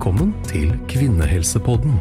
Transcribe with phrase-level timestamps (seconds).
[0.00, 1.98] Velkommen til Kvinnehelsepodden.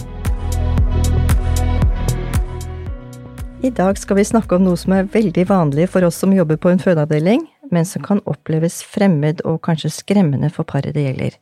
[3.59, 6.55] I dag skal vi snakke om noe som er veldig vanlig for oss som jobber
[6.63, 7.43] på en fødeavdeling,
[7.75, 11.35] men som kan oppleves fremmed og kanskje skremmende for paret det gjelder.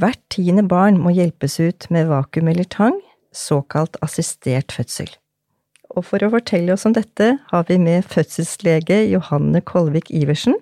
[0.00, 2.96] Hvert tiende barn må hjelpes ut med vakuum eller tang,
[3.28, 5.12] såkalt assistert fødsel.
[5.92, 10.56] Og for å fortelle oss om dette har vi med fødselslege Johanne Kolvik Iversen.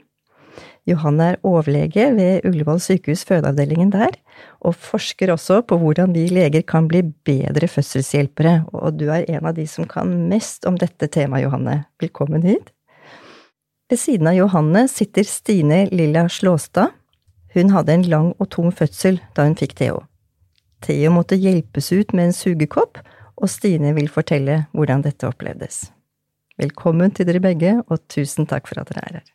[0.91, 4.19] Johanne er overlege ved Ullevål sykehus fødeavdelingen der,
[4.63, 9.49] og forsker også på hvordan vi leger kan bli bedre fødselshjelpere, og du er en
[9.51, 11.83] av de som kan mest om dette temaet, Johanne.
[12.03, 12.71] Velkommen hit.
[13.91, 16.95] Ved siden av Johanne sitter Stine Lilla Slåstad.
[17.53, 19.99] Hun hadde en lang og tung fødsel da hun fikk Theo.
[20.83, 23.03] Theo måtte hjelpes ut med en sugekopp,
[23.37, 25.91] og Stine vil fortelle hvordan dette opplevdes.
[26.61, 29.31] Velkommen til dere begge, og tusen takk for at dere er her.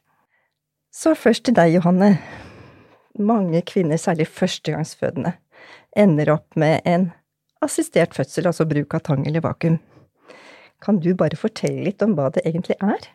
[0.93, 2.15] Så først til deg, Johanne.
[3.17, 5.33] Mange kvinner, særlig førstegangsfødende,
[5.97, 7.11] ender opp med en
[7.65, 9.79] assistert fødsel, altså bruk av tang eller vakuum.
[10.83, 13.07] Kan du bare fortelle litt om hva det egentlig er?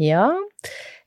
[0.00, 0.26] Ja,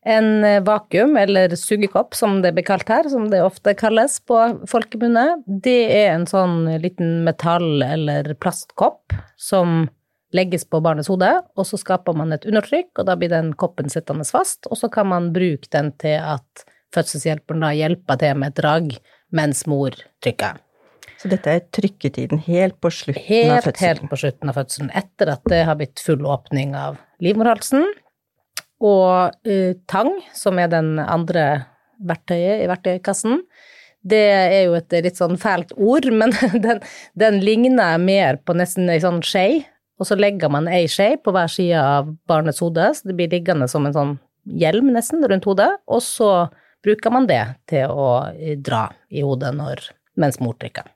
[0.08, 5.44] en vakuum, eller sugekopp som det blir kalt her, som det ofte kalles på folkemunne,
[5.48, 9.88] det er en sånn liten metall- eller plastkopp som
[10.34, 13.92] legges på barnets hode, og så skaper man et undertrykk, og da blir den koppen
[13.92, 18.54] sittende fast, og så kan man bruke den til at fødselshjelperen da hjelper til med
[18.54, 18.94] et drag
[19.34, 20.62] mens mor trykker.
[21.24, 23.90] Så dette er trykketiden helt på slutten helt, av fødselen?
[23.90, 27.86] Helt på slutten av fødselen, etter at det har blitt full åpning av livmorhalsen.
[28.84, 31.46] Og uh, tang, som er den andre
[32.04, 33.46] verktøyet i verktøykassen,
[34.04, 36.36] det er jo et litt sånn fælt ord, men
[36.66, 36.84] den,
[37.16, 39.64] den ligner mer på nesten ei sånn skje,
[40.02, 43.32] og så legger man ei skje på hver side av barnets hode, så det blir
[43.32, 44.14] liggende som en sånn
[44.44, 46.34] hjelm nesten rundt hodet, og så
[46.84, 48.08] bruker man det til å
[48.64, 49.86] dra i hodet når,
[50.20, 50.90] mens mor trykker.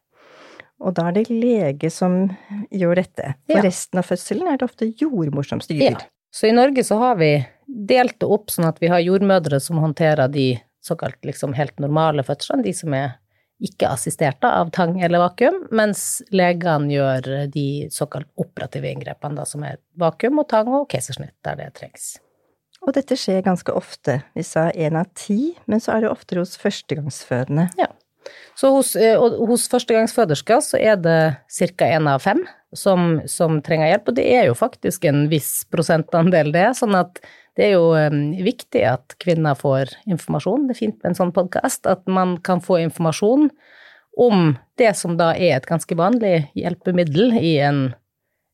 [0.83, 2.27] Og da er det lege som
[2.69, 3.33] gjør dette.
[3.49, 3.63] For Ja.
[3.65, 5.97] resten av fødselen er det ofte jordmor som styrer.
[5.97, 5.97] Ja.
[6.31, 7.31] Så i Norge så har vi
[7.67, 12.21] delt det opp sånn at vi har jordmødre som håndterer de såkalt liksom helt normale
[12.23, 13.15] fødslene, de som er
[13.59, 19.63] ikke assisterte av tang eller vakuum, mens legene gjør de såkalt operative inngrepene, da, som
[19.63, 22.19] er vakuum og tang og keisersnitt der det trengs.
[22.85, 24.21] Og dette skjer ganske ofte.
[24.37, 27.69] Vi sa én av ti, men så er det oftere hos førstegangsfødende.
[27.79, 27.89] Ja.
[28.57, 31.19] Så hos, eh, hos førstegangsfødersker så er det
[31.77, 31.85] ca.
[31.85, 32.41] én av fem
[32.75, 36.69] som, som trenger hjelp, og det er jo faktisk en viss prosentandel, det.
[36.79, 37.21] Sånn at
[37.57, 40.67] det er jo eh, viktig at kvinner får informasjon.
[40.67, 43.49] Det er fint med en sånn podkast, at man kan få informasjon
[44.17, 44.51] om
[44.81, 47.81] det som da er et ganske vanlig hjelpemiddel i en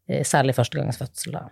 [0.10, 1.48] eh, særlig førstegangsfødsel, da.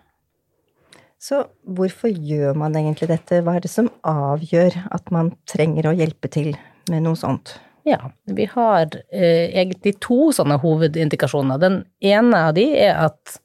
[1.22, 3.44] Så hvorfor gjør man egentlig dette?
[3.46, 6.56] Hva er det som avgjør at man trenger å hjelpe til
[6.90, 7.60] med noe sånt?
[7.86, 11.62] Ja, vi har eh, egentlig to sånne hovedindikasjoner.
[11.62, 13.38] Den ene av de er at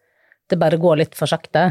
[0.48, 1.68] det bare går litt for sakte.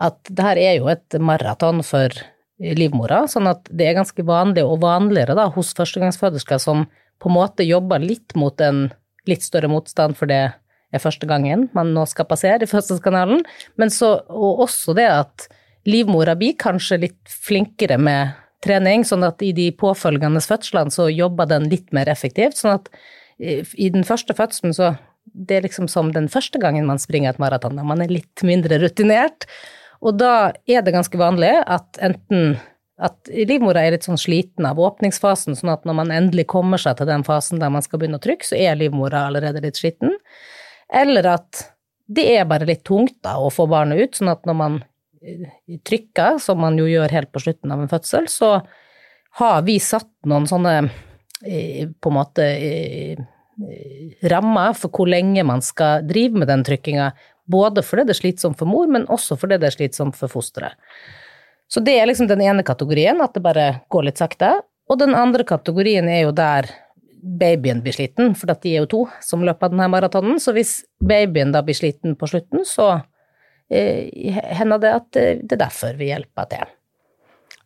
[0.00, 2.14] At det her er jo et maraton for
[2.60, 6.86] livmora, sånn at det er ganske vanlig, og vanligere da, hos førstegangsfødersker som
[7.20, 8.88] på en måte jobber litt mot en
[9.28, 10.50] litt større motstand for det
[10.92, 13.44] er første gangen man nå skal passere i fødselskanalen,
[13.80, 15.48] men så, og også det at
[15.88, 18.34] livmora blir kanskje litt flinkere med
[18.64, 22.58] trening, sånn at i de påfølgende fødslene så jobber den litt mer effektivt.
[22.60, 22.90] Sånn at
[23.40, 24.94] eh, i den første fødselen så
[25.30, 28.42] det er liksom som den første gangen man springer et maraton, da man er litt
[28.46, 29.46] mindre rutinert.
[30.00, 32.56] Og da er det ganske vanlig at enten
[33.00, 36.98] at livmora er litt sånn sliten av åpningsfasen, sånn at når man endelig kommer seg
[36.98, 40.18] til den fasen der man skal begynne å trykke, så er livmora allerede litt sliten.
[40.92, 41.64] Eller at
[42.10, 44.78] det er bare litt tungt da å få barnet ut, sånn at når man
[45.22, 45.46] eh,
[45.86, 48.56] trykker, som man jo gjør helt på slutten av en fødsel, så
[49.38, 50.74] har vi satt noen sånne
[51.46, 53.20] eh, på en måte eh,
[54.30, 57.12] rammer for hvor lenge man skal drive med den trykkinga,
[57.50, 60.78] både fordi det er slitsomt for mor, men også fordi det er slitsomt for fosteret.
[61.70, 64.56] Så det er liksom den ene kategorien, at det bare går litt sakte.
[64.90, 66.66] Og den andre kategorien er jo der
[67.22, 70.40] babyen blir sliten, for de er jo to som løper denne maratonen.
[70.42, 72.92] Så hvis babyen da blir sliten på slutten, så
[73.70, 74.08] eh,
[74.58, 76.72] hender det at eh, det er derfor vi hjelper til.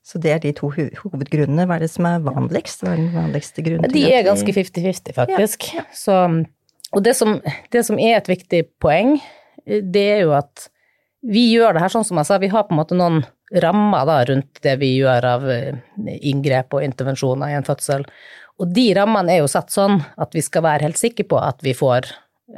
[0.05, 1.65] Så det er de to hovedgrunnene.
[1.65, 2.83] Hva er det som er vanligst?
[2.85, 5.71] Hva er den vanligste grunnen De er ganske 50-50, faktisk.
[5.97, 6.19] Så,
[6.93, 7.39] og det som,
[7.73, 9.17] det som er et viktig poeng,
[9.65, 10.69] eh, det er jo at
[11.25, 13.23] vi gjør det her sånn som jeg sa, vi har på en måte noen
[13.65, 15.45] rammer da rundt det vi gjør av
[16.05, 18.05] inngrep og intervensjoner i en fødsel.
[18.62, 21.62] Og de rammene er jo satt sånn at vi skal være helt sikre på at
[21.65, 22.06] vi får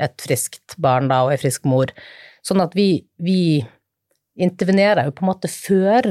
[0.02, 1.93] et friskt barn da, og ei frisk mor.
[2.44, 3.62] Sånn at vi, vi
[4.37, 6.10] intervenerer jo på en måte før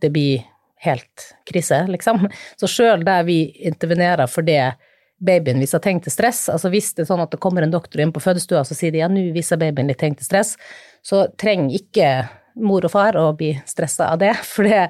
[0.00, 0.46] det blir
[0.84, 2.26] helt krise, liksom.
[2.60, 4.76] Så sjøl der vi intervenerer for det
[5.16, 6.46] babyen viser tegn til stress.
[6.52, 8.92] Altså hvis det er sånn at det kommer en doktor inn på fødestua og sier
[8.92, 10.54] de ja, nå viser babyen litt tegn til stress,
[11.04, 12.10] så trenger ikke
[12.56, 14.86] mor og far å bli stressa av det, for det,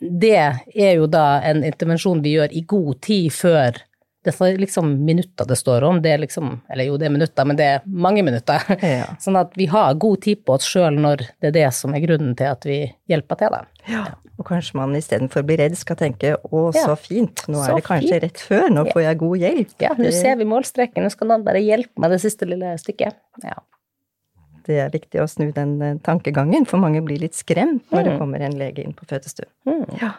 [0.00, 0.36] det
[0.74, 3.82] er jo da en intervensjon vi gjør i god tid før
[4.22, 7.46] det er liksom minutter det står om, det er liksom Eller jo, det er minutter,
[7.48, 8.62] men det er mange minutter.
[8.92, 9.08] Ja.
[9.22, 12.04] Sånn at vi har god tid på oss sjøl når det er det som er
[12.04, 12.78] grunnen til at vi
[13.10, 13.62] hjelper til, da.
[13.90, 14.04] Ja.
[14.38, 17.80] Og kanskje man istedenfor å bli redd skal tenke å, så fint, nå så er
[17.80, 18.24] det kanskje fint.
[18.26, 19.74] rett før, nå får jeg god hjelp.
[19.82, 23.18] Ja, nå ser vi målstreken, nå skal noen bare hjelpe meg det siste lille stykket.
[23.42, 23.58] Ja
[24.66, 28.14] det er viktig å snu den eh, tankegangen, for mange blir litt skremt når det
[28.14, 28.20] mm.
[28.22, 29.50] kommer en lege inn på fødestuen.
[29.68, 29.84] Mm.
[30.00, 30.14] Ja.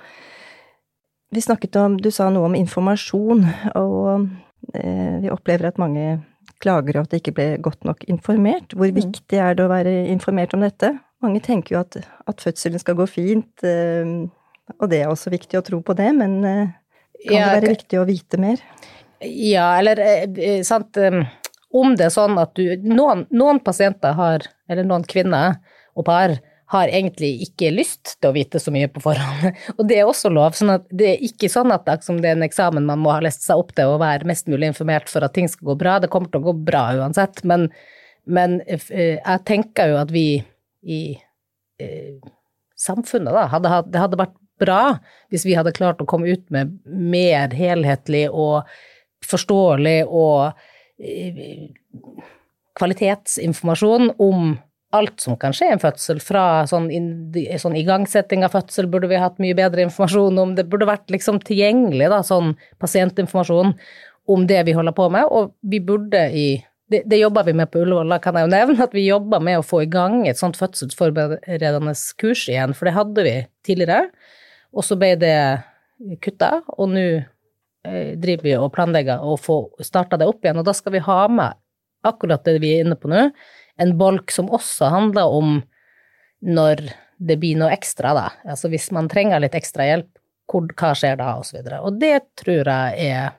[1.34, 3.48] Vi snakket om Du sa noe om informasjon,
[3.80, 4.28] og
[4.75, 6.22] eh, vi opplever at mange
[6.63, 8.75] klager over at de ikke ble godt nok informert.
[8.75, 9.00] Hvor mm.
[9.01, 10.94] viktig er det å være informert om dette?
[11.24, 11.98] Mange tenker jo at,
[12.28, 14.16] at fødselen skal gå fint, eh,
[14.80, 16.74] og det er også viktig å tro på det, men eh,
[17.24, 18.62] kan ja, det være viktig å vite mer?
[19.24, 20.98] Ja, eller eh, eh, sant
[21.74, 25.58] om det er sånn at du Noen, noen pasienter har, eller noen kvinner
[25.98, 26.36] og par,
[26.74, 29.58] har egentlig ikke lyst til å vite så mye på forhånd.
[29.78, 30.56] Og det er også lov.
[30.58, 33.46] sånn at Det er ikke sånn at det er en eksamen man må ha lest
[33.46, 36.00] seg opp til og være mest mulig informert for at ting skal gå bra.
[36.02, 37.44] Det kommer til å gå bra uansett.
[37.50, 37.68] Men,
[38.26, 40.28] men eh, jeg tenker jo at vi
[40.81, 41.02] i
[41.84, 42.18] eh,
[42.80, 44.81] samfunnet da, hadde, det hadde vært bra
[45.34, 48.69] hvis vi hadde klart å komme ut med mer helhetlig og
[49.28, 50.54] forståelig og
[52.78, 54.54] kvalitetsinformasjon om
[54.94, 56.90] alt som kan skje i en fødsel, fra sånn,
[57.62, 61.40] sånn, igangsetting av fødsel burde vi hatt mye bedre informasjon om, det burde vært liksom
[61.48, 62.54] tilgjengelig, da, sånn
[62.84, 63.74] pasientinformasjon
[64.34, 66.48] om det vi holder på med, og vi burde i
[66.92, 69.42] det, det jobber vi med på Ullevål, da kan jeg jo nevne at vi jobber
[69.42, 73.36] med å få i gang et sånt fødselsforberedende kurs igjen, for det hadde vi
[73.66, 74.12] tidligere,
[74.75, 75.38] og så ble det
[76.22, 77.07] kutta, og nå
[77.83, 81.19] driver vi og planlegger å få starta det opp igjen, og da skal vi ha
[81.27, 81.59] med
[82.07, 83.30] akkurat det vi er inne på nå,
[83.81, 85.57] en bolk som også handler om
[86.44, 86.83] når
[87.24, 88.25] det blir noe ekstra, da.
[88.50, 90.12] Altså hvis man trenger litt ekstra hjelp,
[90.53, 91.80] hva skjer da, og så videre.
[91.88, 93.31] Og det tror jeg er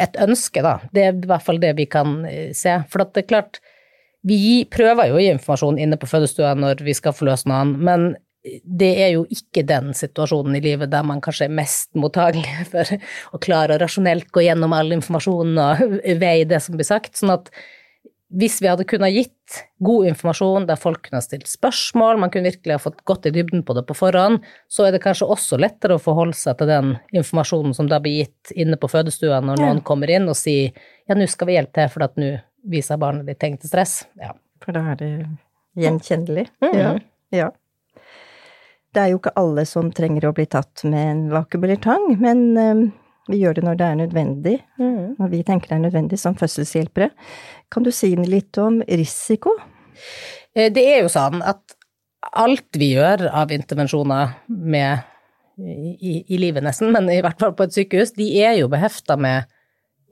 [0.00, 0.78] et ønske, da.
[0.92, 2.78] Det er i hvert fall det vi kan eh, se.
[2.90, 3.60] For det er klart,
[4.26, 8.14] vi prøver jo å gi informasjon inne på fødestua når vi skal forløse noen, men
[8.44, 12.96] det er jo ikke den situasjonen i livet der man kanskje er mest mottagelig for
[13.32, 17.16] å klare å rasjonelt gå gjennom all informasjonen og veie det som blir sagt.
[17.20, 17.50] Sånn at
[18.34, 22.50] hvis vi hadde kunnet gitt god informasjon der folk kunne ha stilt spørsmål, man kunne
[22.50, 25.58] virkelig ha fått gått i dybden på det på forhånd, så er det kanskje også
[25.60, 29.60] lettere å forholde seg til den informasjonen som da blir gitt inne på fødestua når
[29.60, 29.68] ja.
[29.68, 32.32] noen kommer inn og sier ja, nå skal vi hjelpe til, for at nå
[32.74, 34.00] viser barnet ditt tegn til stress.
[34.20, 34.32] Ja.
[34.64, 35.12] For da er det
[35.78, 36.48] gjenkjennelig.
[36.64, 36.74] Mm.
[36.74, 36.94] Ja.
[37.36, 37.50] ja.
[38.94, 42.04] Det er jo ikke alle som trenger å bli tatt med en vakuum eller tang,
[42.22, 42.84] men um,
[43.30, 45.16] vi gjør det når det er nødvendig, mm.
[45.18, 47.08] når vi tenker det er nødvendig som fødselshjelpere.
[47.72, 49.54] Kan du si litt om risiko?
[50.54, 51.76] Eh, det er jo sånn at
[52.34, 55.02] alt vi gjør av intervensjoner med,
[55.58, 59.16] i, i livet nesten, men i hvert fall på et sykehus, de er jo behefta
[59.20, 59.50] med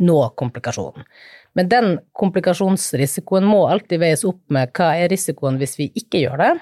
[0.02, 1.04] noe komplikasjon.
[1.52, 6.40] Men den komplikasjonsrisikoen må alltid veies opp med hva er risikoen hvis vi ikke gjør
[6.40, 6.52] det,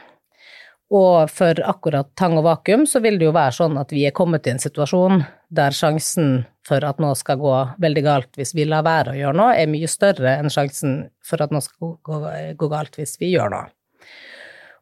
[0.91, 4.15] og for akkurat tang og vakuum så vil det jo være sånn at vi er
[4.17, 5.23] kommet i en situasjon
[5.55, 9.39] der sjansen for at noe skal gå veldig galt hvis vi lar være å gjøre
[9.39, 12.19] noe, er mye større enn sjansen for at noe skal gå,
[12.59, 13.71] gå galt hvis vi gjør noe.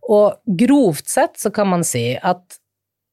[0.09, 2.57] Og grovt sett så kan man si at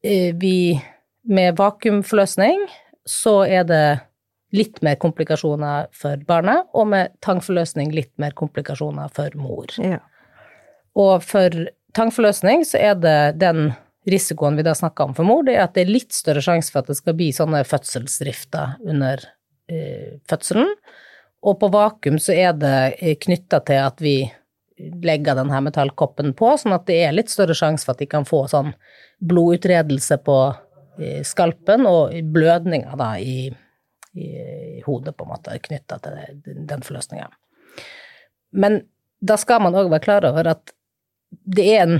[0.05, 0.79] eh, vi
[1.27, 2.63] med vakuumforløsning
[3.05, 3.85] så er det
[4.55, 9.67] litt mer komplikasjoner for barnet, og med tangforløsning litt mer komplikasjoner for mor.
[9.83, 9.99] Ja.
[10.95, 13.71] Og for tangforløsning så er det den
[14.09, 16.73] risikoen vi da snakka om for mor, det er at det er litt større sjanse
[16.73, 19.23] for at det skal bli sånne fødselsdrifter under
[19.71, 20.69] eh, fødselen.
[21.45, 24.17] Og på vakuum så er det eh, knytta til at vi
[24.77, 28.27] legger denne metallkoppen på, sånn at det er litt større sjanse for at de kan
[28.27, 28.73] få sånn
[29.25, 30.39] blodutredelse på
[30.99, 33.49] eh, skalpen og blødninger da i,
[34.13, 34.29] i
[34.85, 37.31] hodet, på en måte, knytta til den forløsninga.
[38.55, 38.83] Men
[39.25, 40.74] da skal man òg være klar over at
[41.43, 41.99] det er en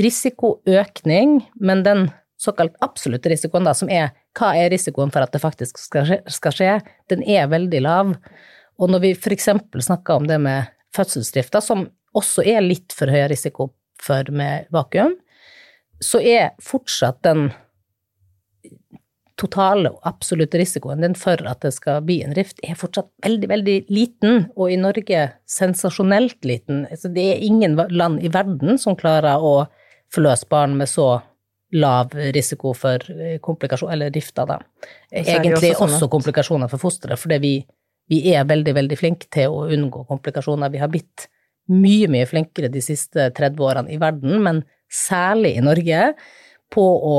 [0.00, 2.08] risikoøkning, men den
[2.40, 6.20] såkalt absolutte risikoen, da, som er hva er risikoen for at det faktisk skal skje,
[6.34, 6.72] skal skje
[7.12, 8.14] den er veldig lav.
[8.82, 9.48] Og når vi f.eks.
[9.86, 13.70] snakker om det med fødselsdrifta, som også er litt for høy risiko
[14.02, 15.14] for med vakuum,
[16.02, 17.48] så er fortsatt den
[19.40, 23.50] totale og absolutte risikoen din for at det skal bli en rift, er fortsatt veldig,
[23.50, 26.84] veldig liten, og i Norge sensasjonelt liten.
[26.90, 29.64] Altså, det er ingen land i verden som klarer å
[30.14, 31.16] forløse barn med så
[31.74, 34.60] lav risiko for eh, komplikasjon, eller rifter, da.
[35.10, 37.54] Egentlig også, sånn også, komplikasjoner for fosteret, fordi vi
[38.10, 40.72] vi er veldig, veldig flinke til å unngå komplikasjoner.
[40.72, 41.28] Vi har blitt
[41.72, 44.62] mye, mye flinkere de siste 30 årene i verden, men
[44.92, 46.10] særlig i Norge,
[46.72, 47.18] på å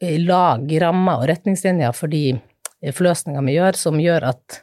[0.00, 2.38] lage rammer og retningslinjer for de
[2.96, 4.60] forløsninger vi gjør, som gjør at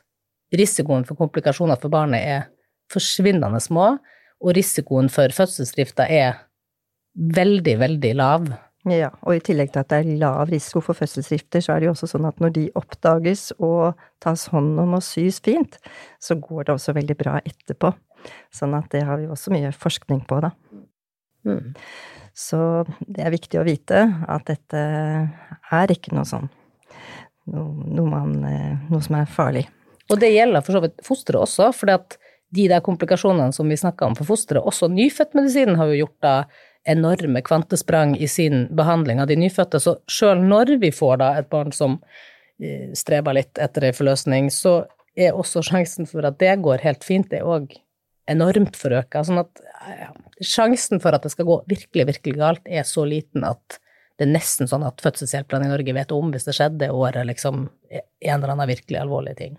[0.57, 2.45] risikoen for komplikasjoner for barnet er
[2.91, 3.97] forsvinnende små,
[4.37, 6.39] og risikoen for fødselsdrifta er
[7.17, 8.47] veldig, veldig lav.
[8.87, 11.89] Ja, og i tillegg til at det er lav risiko for fødselsdrifter, så er det
[11.89, 15.75] jo også sånn at når de oppdages og tas hånd om og sys fint,
[16.23, 17.91] så går det også veldig bra etterpå.
[18.53, 20.53] Sånn at det har vi også mye forskning på, da.
[21.47, 21.73] Mm.
[22.37, 22.59] Så
[23.01, 26.49] det er viktig å vite at dette er ikke noe sånn
[27.47, 29.67] noe, man, eh, noe som er farlig.
[30.11, 31.91] Og det gjelder for så vidt fosteret også, for
[32.55, 36.35] de der komplikasjonene som vi snakka om for fosteret, også nyfødtmedisinen har jo gjort da
[36.87, 39.81] enorme kvantesprang i sin behandling av de nyfødte.
[39.83, 41.97] Så sjøl når vi får da et barn som
[42.61, 44.85] eh, streber litt etter ei forløsning, så
[45.17, 47.73] er også sjansen for at det går helt fint, det er òg
[48.31, 49.23] enormt forøka.
[49.25, 50.11] Sånn at ja,
[50.43, 53.79] sjansen for at det skal gå virkelig, virkelig galt, er så liten at
[54.17, 57.67] det er nesten sånn at fødselshjelperne i Norge vet om hvis det skjedde året liksom
[57.67, 59.57] en eller annen virkelig alvorlig ting.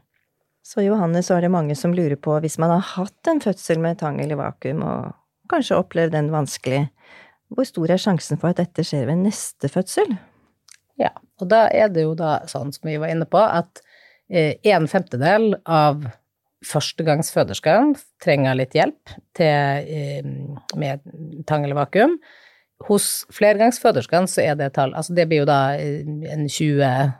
[0.66, 3.78] Så Johannes, så er det mange som lurer på, hvis man har hatt en fødsel
[3.80, 5.14] med tang eller vakuum, og
[5.48, 6.82] kanskje opplevd den vanskelig,
[7.54, 10.18] hvor stor er sjansen for at dette skjer ved neste fødsel?
[11.00, 13.80] Ja, og da er det jo da sånn som vi var inne på, at
[14.28, 16.04] eh, en femtedel av
[16.66, 20.26] førstegangsføderskene trenger litt hjelp til, eh,
[20.76, 21.00] med
[21.46, 22.18] tang eller vakuum.
[22.86, 27.14] Hos flergangsføderskene så er det tall Altså det blir jo da eh, en 20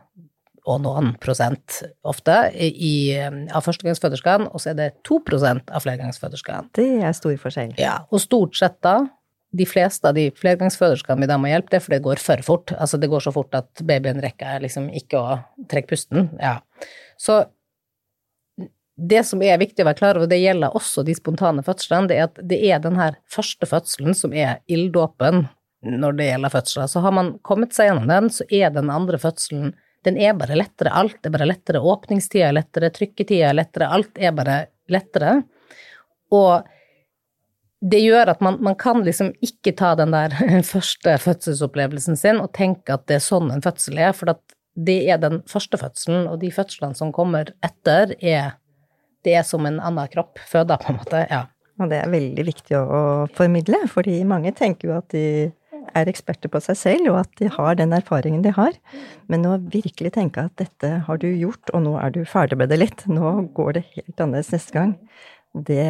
[0.69, 6.69] og noen prosent ofte i, av førstegangsføderskene, og så er det 2% av flergangsføderskene.
[6.77, 7.73] Det er stor forskjell.
[7.81, 8.99] Ja, og stort sett da,
[9.57, 12.45] de fleste av de flergangsføderskene vi da må hjelpe, det er fordi det går for
[12.45, 12.75] fort.
[12.77, 15.39] Altså det går så fort at babyen rekker liksom ikke å
[15.71, 16.29] trekke pusten.
[16.37, 16.59] Ja.
[17.17, 17.41] Så
[18.99, 22.17] det som er viktig å være klar over, det gjelder også de spontane fødslene, det
[22.19, 25.47] er at det er den her første fødselen som er ilddåpen
[25.87, 26.89] når det gjelder fødsler.
[26.91, 29.77] Så har man kommet seg gjennom den, så er den andre fødselen
[30.07, 30.95] den er bare lettere.
[30.95, 31.83] Alt er bare lettere.
[31.83, 34.59] Åpningstida er lettere, trykketida er lettere, alt er bare
[34.91, 35.41] lettere.
[36.35, 36.69] Og
[37.79, 40.35] det gjør at man, man, kan liksom ikke ta den der
[40.73, 44.35] første fødselsopplevelsen sin og tenke at det er sånn en fødsel er, for
[44.79, 48.59] det er den første fødselen, og de fødslene som kommer etter, er,
[49.27, 51.23] det er som en annen kropp føder, på en måte.
[51.31, 51.47] Ja.
[51.79, 53.01] Og det er veldig viktig å,
[53.39, 55.25] formidle, fordi mange tenker jo at de
[55.97, 58.75] er eksperter på seg selv, og at de har den erfaringen de har.
[59.31, 62.73] Men å virkelig tenke at dette har du gjort, og nå er du ferdig med
[62.73, 64.97] det litt, nå går det helt annerledes neste gang,
[65.55, 65.87] det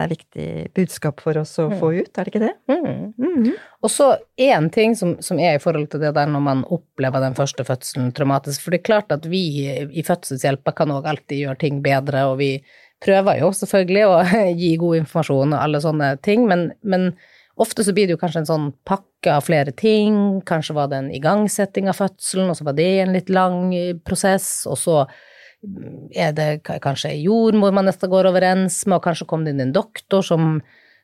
[0.00, 0.46] er viktig
[0.76, 2.52] budskap for oss å få ut, er det ikke det?
[2.70, 3.02] Mm.
[3.18, 3.50] Mm.
[3.82, 4.08] Og så
[4.40, 7.66] én ting som, som, er i forhold til det der når man opplever den første
[7.68, 11.82] fødselen traumatisk, for det er klart at vi i Fødselshjelpa kan òg alltid gjøre ting
[11.84, 12.54] bedre, og vi
[13.02, 14.16] prøver jo selvfølgelig å
[14.62, 17.12] gi god informasjon og alle sånne ting, men, men
[17.60, 20.14] Ofte så blir det jo kanskje en sånn pakke av flere ting,
[20.48, 23.66] kanskje var det en igangsetting av fødselen, og så var det en litt lang
[24.08, 25.31] prosess, og så mm,
[25.62, 29.68] er det kanskje ei jordmor man nesten går overens med, og kanskje kom det inn
[29.68, 30.56] en doktor som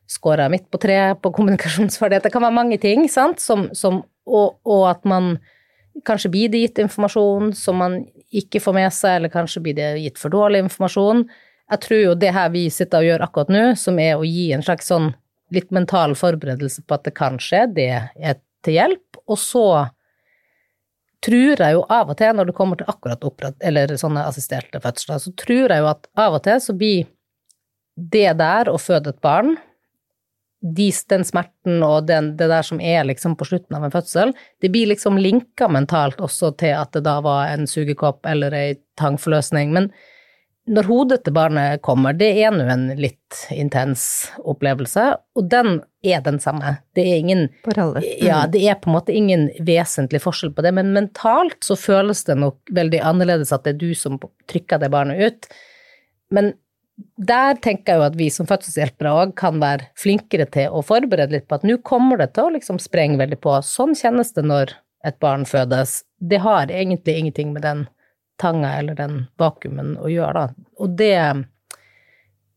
[0.09, 2.27] scora midt på treet på kommunikasjonsferdighet.
[2.27, 5.37] Det kan være mange ting, sant, som, som, og, og, at man
[6.09, 9.93] kanskje blir det gitt informasjon som man ikke får med seg, eller kanskje blir det
[10.03, 11.27] gitt for dårlig informasjon.
[11.69, 14.51] Jeg tror jo det her vi sitter og gjør akkurat nå, som er å gi
[14.57, 15.13] en slags sånn
[15.55, 19.21] litt mental forberedelse på at det kan skje, det er til hjelp.
[19.29, 19.65] Og så
[21.25, 24.81] tror jeg jo av og til, når det kommer til akkurat opprat, eller sånne assisterte
[24.83, 27.09] fødsler, så tror jeg jo at av og til så blir
[27.99, 29.57] det der å føde et barn,
[30.59, 34.33] de, den smerten og den, det der som er liksom på slutten av en fødsel,
[34.63, 38.73] det blir liksom linka mentalt også til at det da var en sugekopp eller ei
[38.99, 39.71] tangforløsning.
[39.75, 39.93] Men
[40.69, 44.03] når hodet til barnet kommer, det er nå en litt intens
[44.39, 45.05] opplevelse,
[45.39, 46.77] og den er den samme.
[46.97, 47.99] Det er ingen mm.
[48.23, 52.25] Ja, det er på en måte ingen vesentlig forskjell på det, men mentalt så føles
[52.29, 54.21] det nok veldig annerledes at det er du som
[54.51, 55.51] trykker det barnet ut.
[56.35, 56.53] Men
[57.17, 61.37] der tenker jeg jo at vi som fødselshjelpere òg kan være flinkere til å forberede
[61.37, 63.55] litt på at nå kommer det til å liksom sprenge veldig på.
[63.65, 64.75] Sånn kjennes det når
[65.07, 66.03] et barn fødes.
[66.19, 67.87] Det har egentlig ingenting med den
[68.41, 70.69] tanga eller den vakuumen å gjøre, da.
[70.83, 71.15] Og det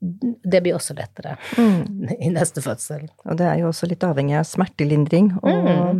[0.01, 2.07] det blir også lettere mm.
[2.25, 3.05] i neste fødsel.
[3.29, 5.27] Og det er jo også litt avhengig av smertelindring.
[5.43, 5.99] Og mm.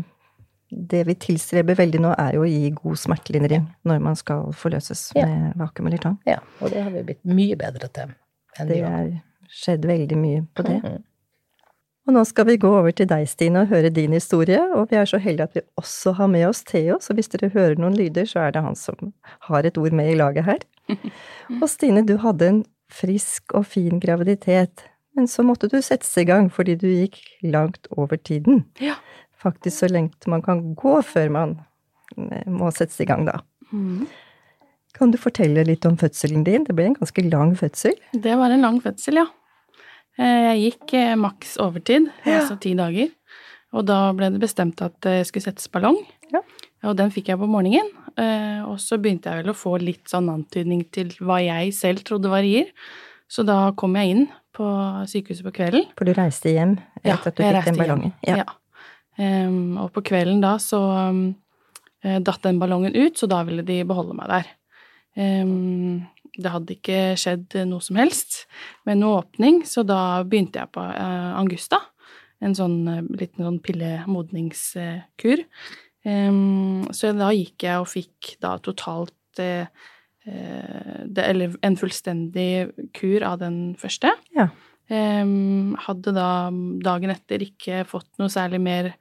[0.90, 5.12] det vi tilstreber veldig nå, er jo å gi god smertelindring når man skal forløses
[5.18, 5.28] ja.
[5.30, 6.18] med vakuum eller tang.
[6.26, 8.16] Ja, og det har vi blitt mye bedre til
[8.60, 9.12] enn det har
[9.52, 10.80] skjedd veldig mye på det.
[10.84, 11.00] Mm.
[12.10, 14.60] Og nå skal vi gå over til deg, Stine, og høre din historie.
[14.74, 17.52] Og vi er så heldige at vi også har med oss Theo, så hvis dere
[17.54, 19.12] hører noen lyder, så er det han som
[19.50, 20.64] har et ord med i laget her.
[21.62, 24.84] Og Stine, du hadde en frisk og fin graviditet,
[25.16, 28.66] men så måtte du settes i gang fordi du gikk langt over tiden.
[28.82, 28.98] Ja.
[29.42, 31.56] Faktisk så lengt man kan gå før man
[32.18, 33.40] eh, må settes i gang, da.
[33.72, 34.08] Mm.
[34.98, 36.66] Kan du fortelle litt om fødselen din?
[36.68, 37.96] Det ble en ganske lang fødsel.
[38.12, 39.30] Det var en lang fødsel, ja.
[40.20, 42.40] Eh, Jeg gikk eh, maks overtid, Ja.
[42.42, 43.10] altså ti dager.
[43.74, 45.98] Og da ble det bestemt at det skulle settes ballong.
[46.34, 46.42] Ja.
[46.84, 47.88] Og den fikk jeg på morgenen.
[48.18, 52.04] eh, Og så begynte jeg vel å få litt sånn antydning til hva jeg selv
[52.04, 52.68] trodde var rier.
[53.30, 54.66] Så da kom jeg inn på
[55.08, 55.86] sykehuset på kvelden.
[55.98, 57.78] For du reiste hjem etter at du fikk den hjem.
[57.78, 58.14] ballongen.
[58.28, 58.44] Ja.
[59.18, 61.36] Em, og på kvelden da så um,
[62.04, 64.46] eh, datt den ballongen ut, så da ville de beholde meg der.
[65.20, 66.08] Em,
[66.40, 68.46] det hadde ikke skjedd noe som helst
[68.88, 71.82] med noe åpning, så da begynte jeg på eh, Angusta.
[72.42, 75.44] En sånn eh, liten sånn pillemodningskur.
[76.08, 79.68] Em, så da gikk jeg og fikk da totalt eh,
[80.22, 84.14] det, Eller en fullstendig kur av den første.
[84.38, 84.48] Ja.
[84.92, 86.32] Em, hadde da
[86.84, 88.94] dagen etter ikke fått noe særlig mer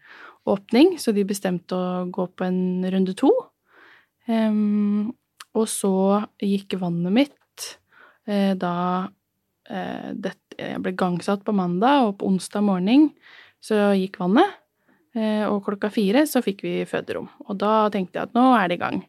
[0.49, 3.31] åpning, så de bestemte å gå på en runde to.
[4.31, 5.11] Em,
[5.57, 5.95] og så
[6.43, 7.67] gikk vannet mitt
[8.29, 9.09] eh, da
[9.69, 13.11] eh, det, Jeg ble gangsatt på mandag, og på onsdag morgen
[13.61, 14.57] så gikk vannet.
[15.17, 17.29] Eh, og klokka fire så fikk vi føderom.
[17.49, 19.01] Og da tenkte jeg at nå er det i gang.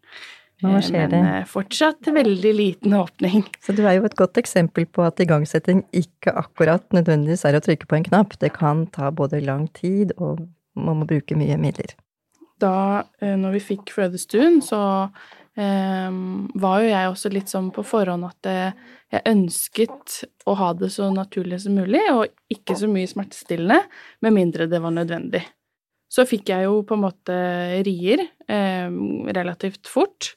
[0.62, 1.22] Nå Eh, skjer Men det.
[1.26, 3.44] Men fortsatt veldig liten åpning.
[3.66, 7.64] Så du er jo et godt eksempel på at igangsetting ikke akkurat nødvendigvis er å
[7.64, 8.38] trykke på en knapp.
[8.40, 10.46] Det kan ta både lang tid, og
[10.76, 11.98] man må bruke mye midler.
[12.62, 17.84] da eh, når vi fikk fødestuen, så eh, var jo jeg også litt sånn på
[17.84, 18.78] forhånd at eh,
[19.12, 23.82] jeg ønsket å ha det så naturlig som mulig, og ikke så mye smertestillende,
[24.24, 25.44] med mindre det var nødvendig.
[26.12, 27.36] Så fikk jeg jo på en måte
[27.88, 28.88] rier eh,
[29.36, 30.34] relativt fort.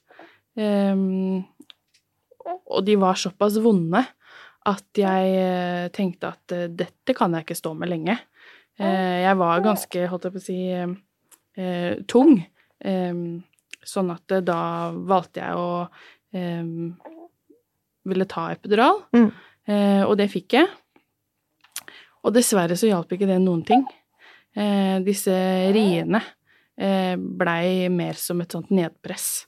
[0.58, 0.94] Eh,
[2.44, 4.04] og de var såpass vonde
[4.70, 8.18] at jeg eh, tenkte at eh, dette kan jeg ikke stå med lenge.
[8.78, 10.94] Eh, jeg var ganske, holdt jeg på å si, eh,
[11.58, 12.38] eh, tung.
[12.80, 13.12] Eh,
[13.88, 15.88] sånn at eh, da valgte jeg å
[16.34, 16.64] eh,
[18.04, 19.30] ville ta epidural, Mm.
[19.68, 20.68] eh, og det fikk jeg.
[22.24, 23.84] Og dessverre så hjalp ikke det noen ting.
[24.56, 25.34] Eh, disse
[25.74, 26.20] riene
[26.78, 29.46] eh, blei mer som et sånt nedpress.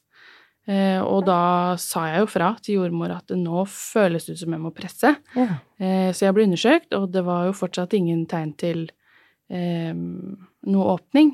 [0.67, 4.53] Eh, og da sa jeg jo fra til jordmor at nå føles det ut som
[4.57, 5.13] jeg må presse.
[5.37, 5.61] Ja.
[5.79, 8.89] Eh, så jeg ble undersøkt, og det var jo fortsatt ingen tegn til
[9.49, 11.29] noe åpning,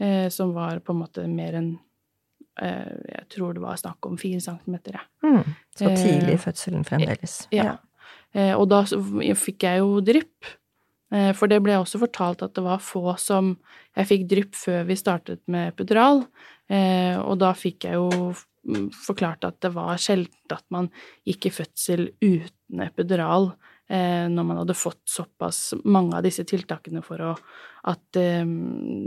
[0.00, 1.74] eh, som var på en måte mer enn
[2.60, 5.08] Jeg tror det var snakk om fire centimeter, jeg.
[5.24, 5.54] Mm.
[5.78, 7.36] Så Eh, tidlig i fødselen fremdeles.
[7.54, 7.78] Ja.
[8.34, 10.50] Eh, og da fikk jeg jo drypp.
[11.12, 13.56] Eh, for det ble også fortalt at det var få som
[13.96, 16.22] Jeg fikk drypp før vi startet med epidural,
[16.72, 20.88] eh, og da fikk jeg jo mm, forklart at det var sjelden at man
[21.28, 23.50] gikk i fødsel uten epidural
[23.92, 27.34] eh, når man hadde fått såpass mange av disse tiltakene for å,
[27.92, 28.48] at eh,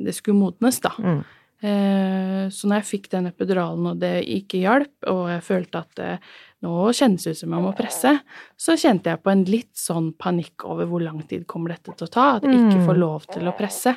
[0.05, 0.93] det skulle modnes, da.
[1.01, 1.25] Mm.
[1.63, 6.00] Eh, Så når jeg fikk den epiduralen og det ikke hjalp, og jeg følte at
[6.04, 6.18] eh,
[6.62, 8.12] nå kjennes det ut som jeg må presse,
[8.58, 12.06] så kjente jeg på en litt sånn panikk over hvor lang tid kommer dette til
[12.08, 12.86] å ta, at jeg ikke Mm.
[12.86, 13.96] får lov til å presse.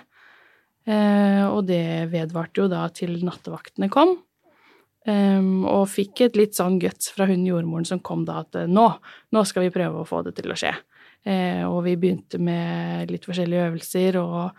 [0.87, 4.17] Eh, Og det vedvarte jo da til nattevaktene kom.
[5.09, 8.99] Og fikk et litt sånn guts fra hun jordmoren som kom da at nå,
[9.33, 10.75] nå skal vi prøve å få det til å skje.
[11.65, 14.53] Og vi begynte med litt forskjellige øvelser og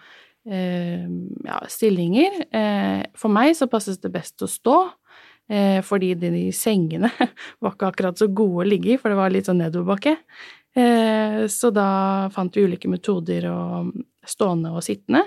[0.49, 2.39] ja, stillinger.
[2.49, 4.77] Eh, for meg så passes det best å stå,
[5.51, 7.11] eh, fordi de sengene
[7.61, 10.17] var ikke akkurat så gode å ligge i, for det var litt sånn nedoverbakke.
[10.75, 13.93] Eh, så da fant vi ulike metoder og
[14.27, 15.25] stående og sittende.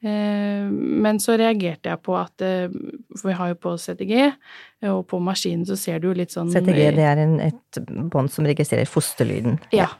[0.00, 2.72] Eh, Men så reagerte jeg på at eh,
[3.20, 4.14] For vi har jo på CTG,
[4.88, 8.32] og på maskinen så ser du jo litt sånn CTG det er en, et bånd
[8.32, 9.60] som registrerer fosterlyden.
[9.76, 9.90] Ja.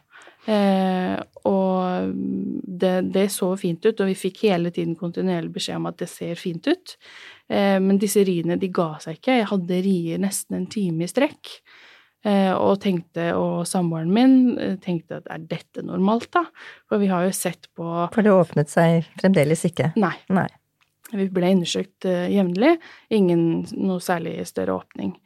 [0.49, 1.21] ja.
[1.45, 1.70] og
[2.11, 6.09] det, det så fint ut, og vi fikk hele tiden kontinuerlig beskjed om at det
[6.11, 6.97] ser fint ut.
[7.51, 9.39] Eh, men disse riene, de ga seg ikke.
[9.41, 11.55] Jeg hadde rier nesten en time i strekk.
[12.21, 16.45] Eh, og tenkte, og samboeren min eh, tenkte at er dette normalt, da?
[16.91, 19.93] For vi har jo sett på For det åpnet seg fremdeles ikke.
[20.01, 20.17] Nei.
[20.29, 20.49] Nei.
[21.11, 22.77] Vi ble undersøkt jevnlig.
[23.11, 25.17] Ingen noe særlig større åpning.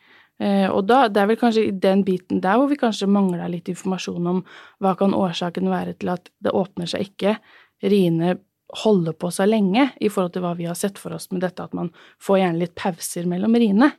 [0.42, 3.46] Eh, og da, det er vel kanskje i den biten der hvor vi kanskje mangla
[3.50, 4.40] litt informasjon om
[4.82, 7.36] hva kan årsaken være til at det åpner seg ikke,
[7.84, 8.38] riene
[8.74, 11.62] holder på så lenge i forhold til hva vi har sett for oss med dette
[11.62, 11.92] at man
[12.22, 13.92] får gjerne litt pauser mellom riene.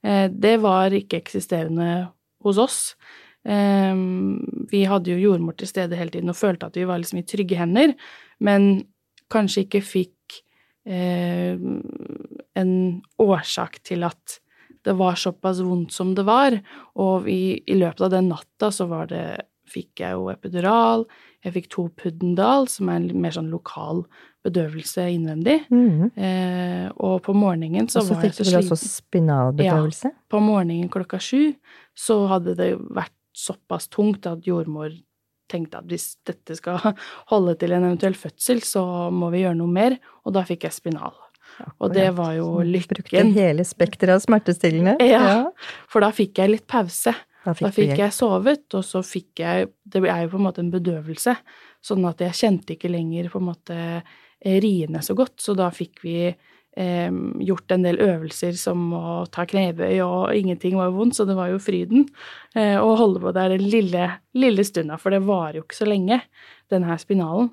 [0.00, 1.90] Eh, det var ikke eksisterende
[2.46, 2.78] hos oss.
[3.44, 3.92] Eh,
[4.72, 7.26] vi hadde jo jordmor til stede hele tiden og følte at vi var liksom i
[7.28, 7.92] trygge hender,
[8.40, 8.86] men
[9.32, 10.08] kanskje ikke fikk
[10.82, 12.70] en
[13.22, 14.41] årsak til at
[14.86, 16.58] det var såpass vondt som det var.
[17.00, 19.26] Og i, i løpet av den natta så var det
[19.72, 21.06] fikk jeg jo epidural,
[21.42, 24.04] jeg fikk to Puddendal, som er en mer sånn lokal
[24.46, 25.58] bedøvelse innvendig.
[25.72, 26.12] Mhm.
[26.18, 30.12] Eh, og på morgenen så Og så var jeg fikk så du også spinalbedøvelse?
[30.12, 30.18] Ja.
[30.30, 31.54] På morgenen klokka sju
[31.94, 34.92] så hadde det vært såpass tungt at jordmor
[35.48, 36.78] tenkte at hvis dette skal
[37.32, 40.78] holde til en eventuell fødsel, så må vi gjøre noe mer, og da fikk jeg
[40.78, 41.14] spinal.
[41.82, 43.02] Og det var jo lykken.
[43.02, 44.96] Brukte hele spekteret av smertestillende.
[45.04, 45.50] Ja.
[45.90, 47.14] For da fikk jeg litt pause.
[47.42, 47.98] Da Da fikk, fikk du hjelp.
[48.04, 51.34] jeg sovet, og så fikk jeg Det er jo på en måte en bedøvelse,
[51.82, 55.66] sånn at jeg kjente ikke lenger på en måte eh, riene så godt, så da
[55.74, 57.10] fikk vi eh,
[57.42, 61.50] gjort en del øvelser som å ta knebøy, og ingenting var vondt, så det var
[61.50, 62.06] jo fryden
[62.54, 64.06] eh, å holde på der den lille,
[64.38, 66.22] lille stunda, for det varer jo ikke så lenge,
[66.70, 67.50] den her spinalen.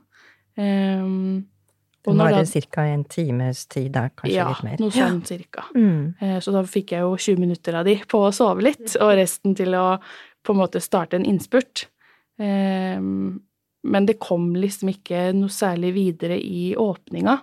[2.11, 2.81] Um, er det ca.
[2.87, 4.75] en times tid, der, kanskje ja, litt mer.
[4.77, 5.65] Ja, noe sånn cirka.
[5.75, 6.15] Mm.
[6.21, 9.15] Eh, Så da fikk jeg jo 20 minutter av de på å sove litt, og
[9.17, 9.99] resten til å
[10.43, 11.87] på en måte starte en innspurt.
[12.39, 13.39] Ehm,
[13.83, 17.37] Men det kom liksom ikke noe særlig videre i åpninga.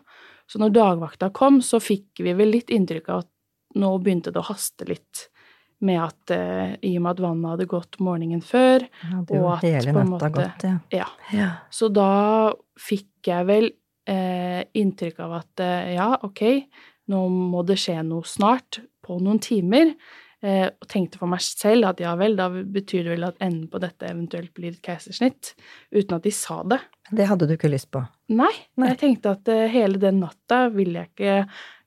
[0.47, 3.31] Så når dagvakta kom, så fikk vi vel litt inntrykk av at
[3.81, 5.25] nå begynte det å haste litt
[5.81, 9.65] med at eh, i og med at vannet hadde gått morgenen før, ja, Og at
[9.65, 10.77] hele på en måte- gått, ja.
[10.93, 11.49] ja, ja.
[11.71, 13.67] så da fikk jeg vel
[14.09, 14.46] eh,
[14.77, 16.45] inntrykk av at eh, ja, ok,
[17.13, 19.93] nå må det skje noe snart, på noen timer.
[20.45, 23.71] Eh, og tenkte for meg selv at ja vel, da betyr det vel at enden
[23.73, 25.55] på dette eventuelt blir et keisersnitt.
[25.95, 26.81] Uten at de sa det.
[27.11, 28.03] Det hadde du ikke lyst på.
[28.35, 28.91] Nei, Nei.
[28.93, 31.41] jeg tenkte at eh, hele den natta ville jeg ikke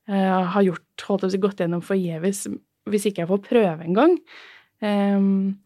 [0.09, 2.39] ha gjort, holdt jeg på å gått gjennom forgjeves
[2.89, 4.15] hvis ikke jeg får prøve engang.
[4.81, 5.59] Um,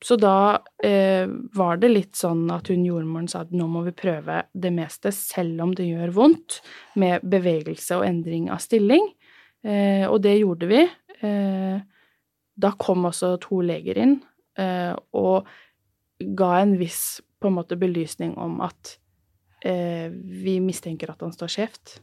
[0.00, 3.92] så da eh, var det litt sånn at hun jordmoren sa at nå må vi
[3.92, 6.60] prøve det meste, selv om det gjør vondt,
[6.96, 9.10] med bevegelse og endring av stilling.
[9.60, 10.86] Eh, og det gjorde vi.
[11.20, 11.82] Eh,
[12.60, 14.16] da kom også to leger inn
[14.60, 15.48] eh, og
[16.36, 18.96] ga en viss på en måte belysning om at
[19.64, 21.98] eh, vi mistenker at han står skjevt.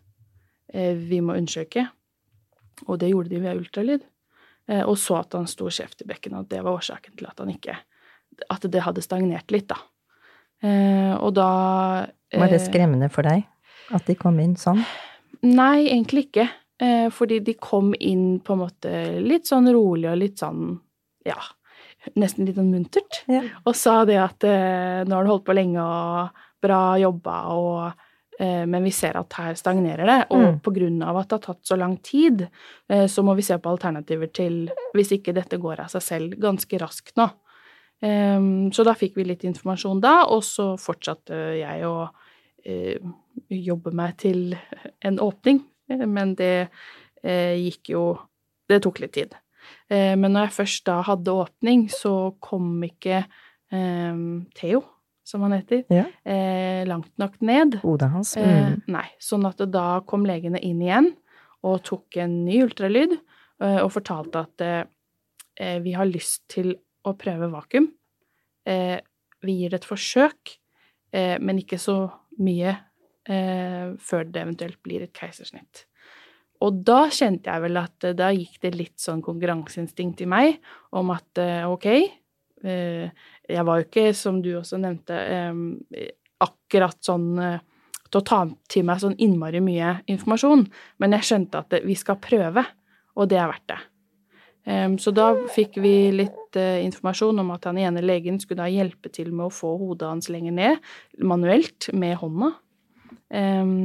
[0.69, 1.88] Eh, vi må undersøke.
[2.86, 4.05] Og det gjorde de via ultralyd.
[4.67, 7.53] Og så at han sto skjevt i bekkenet, og det var årsaken til at han
[7.53, 7.77] ikke
[8.50, 9.78] At det hadde stagnert litt, da.
[10.63, 11.50] Eh, og da
[12.34, 13.45] Var det eh, skremmende for deg
[13.93, 14.82] at de kom inn sånn?
[15.45, 16.47] Nei, egentlig ikke.
[16.82, 18.91] Eh, fordi de kom inn på en måte
[19.23, 20.76] litt sånn rolig og litt sånn,
[21.26, 21.38] ja,
[22.17, 23.23] nesten litt sånn muntert.
[23.30, 23.43] Ja.
[23.65, 28.06] Og sa det at eh, nå har du holdt på lenge og bra jobba, og,
[28.39, 30.19] eh, men vi ser at her stagnerer det.
[30.32, 31.02] Og Mm.
[31.04, 32.47] av at det har tatt så lang tid,
[32.89, 36.39] eh, så må vi se på alternativer til hvis ikke dette går av seg selv
[36.39, 37.30] ganske raskt nå.
[38.05, 41.95] Em, så da fikk vi litt informasjon da, og så fortsatte jeg å
[42.65, 43.01] eh,
[43.49, 44.53] jobbe meg til
[45.05, 45.63] en åpning.
[45.88, 46.67] Men det
[47.23, 48.03] eh, gikk jo
[48.67, 49.31] Det tok litt tid.
[49.88, 54.17] Eh, men når jeg først da hadde åpning, så kom ikke eh,
[54.60, 54.81] Theo,
[55.23, 56.03] som han heter, Ja.
[56.88, 57.79] langt nok ned.
[57.81, 58.36] Hodet hans?
[58.39, 58.81] Mm.
[58.88, 59.07] nei.
[59.19, 61.10] Sånn at da kom legene inn igjen
[61.63, 63.17] og tok en ny ultralyd
[63.60, 64.63] og fortalte at
[65.83, 67.91] vi har lyst til å prøve vakuum.
[68.67, 68.97] Eh,
[69.45, 70.57] vi gir det et forsøk,
[71.13, 71.99] eh, men ikke så
[72.41, 72.73] mye
[73.27, 75.86] eh, før det eventuelt blir et keisersnitt.
[76.65, 80.57] Og da kjente jeg vel at eh, da gikk det litt sånn konkurranseinstinkt i meg
[80.97, 81.88] om at eh, ok,
[82.63, 85.17] eh, jeg var jo ikke, som du også nevnte,
[86.43, 90.65] akkurat sånn til å ta til meg sånn innmari mye informasjon,
[90.99, 92.65] men jeg skjønte at vi skal prøve,
[93.15, 93.79] og det er verdt det.
[94.67, 98.71] Em, så da fikk vi litt eh, informasjon om at han ene legen skulle da
[98.71, 100.89] hjelpe til med å få hodet hans lenger ned,
[101.23, 102.51] manuelt, med hånda.
[103.32, 103.77] Em,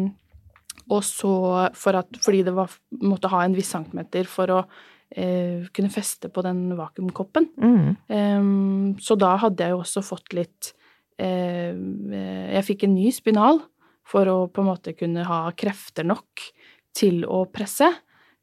[0.91, 1.35] og så
[1.79, 4.61] for at, fordi det var, måtte ha en viss centimeter for å
[5.15, 7.47] eh, kunne feste på den vakuumkoppen.
[7.63, 7.89] Mm.
[8.19, 10.73] Em, så da hadde jeg jo også fått litt
[11.23, 13.63] eh, Jeg fikk en ny spinal
[14.09, 16.51] for å på en måte kunne ha krefter nok
[16.97, 17.87] til å presse.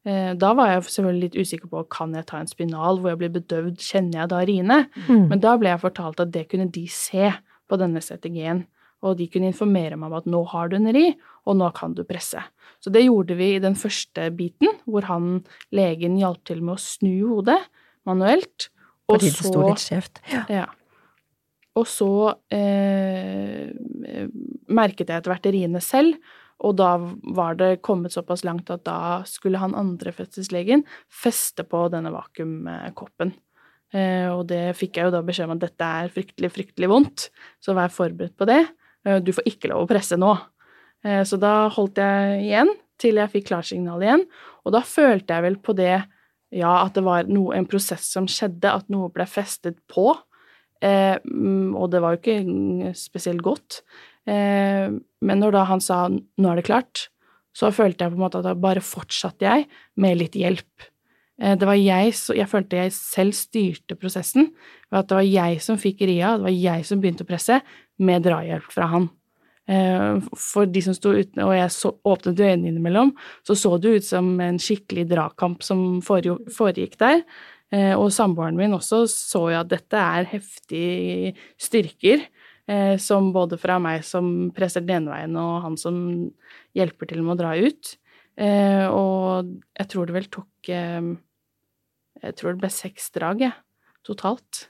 [0.08, 3.20] Eh, da var jeg selvfølgelig litt usikker på kan jeg ta en spinal hvor jeg
[3.20, 4.78] blir bedøvd, kjenner jeg da riene?
[5.06, 5.26] Mm.
[5.32, 7.28] Men da ble jeg fortalt at det kunne de se
[7.70, 8.64] på denne CTG-en,
[9.04, 11.06] og de kunne informere meg om at nå har du en ri,
[11.48, 12.40] og nå kan du presse.
[12.80, 15.40] Så det gjorde vi i den første biten, hvor han,
[15.76, 17.60] legen, hjalp til med å snu hodet
[18.08, 18.70] manuelt.
[19.08, 20.22] og Fordi det sto litt skjevt.
[20.32, 20.44] Ja.
[20.48, 20.66] ja.
[21.78, 22.12] Og så
[22.52, 23.70] eh,
[24.68, 26.16] merket jeg etter hvert riene selv,
[26.60, 26.90] og da
[27.36, 33.32] var det kommet såpass langt at da skulle han andre fødselslegen feste på denne vakuumkoppen.
[33.90, 37.26] Eh, og det fikk jeg jo da beskjed om at dette er fryktelig, fryktelig vondt,
[37.64, 38.60] så vær forberedt på det.
[39.06, 40.34] Eh, du får ikke lov å presse nå.
[41.04, 44.26] Eh, så da holdt jeg igjen til jeg fikk klarsignal igjen,
[44.66, 45.94] og da følte jeg vel på det
[46.50, 50.10] ja, at det var noe, en prosess som skjedde, at noe ble festet på.
[50.82, 53.80] Eh, mm, og det var jo ikke spesielt godt.
[54.30, 57.08] Eh, men når da han sa 'nå er det klart',
[57.56, 59.66] så følte jeg på en måte at da bare fortsatte jeg
[59.96, 60.90] med litt hjelp.
[61.40, 64.52] Eh, det var jeg, jeg følte jeg selv styrte prosessen,
[64.92, 67.60] at det var jeg som fikk ria, det var jeg som begynte å presse,
[67.98, 69.10] med drahjelp fra han.
[69.68, 73.14] Eh, for de som sto uten, og jeg så, åpnet øynene innimellom,
[73.44, 77.24] så så det ut som en skikkelig dragkamp som foregikk der.
[77.70, 82.24] Og samboeren min også så jo at dette er heftige styrker,
[83.02, 85.96] som både fra meg som presser den ene veien, og han som
[86.76, 87.92] hjelper til med å dra ut.
[88.40, 93.56] Og jeg tror det vel tok Jeg tror det ble seks drag, jeg,
[94.06, 94.68] totalt.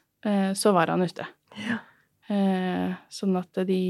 [0.57, 1.29] Så var han ute.
[1.61, 1.79] Ja.
[3.13, 3.81] Sånn at de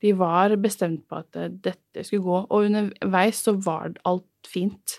[0.00, 2.40] de var bestemt på at eh, dette skulle gå.
[2.48, 4.98] Og underveis så var alt fint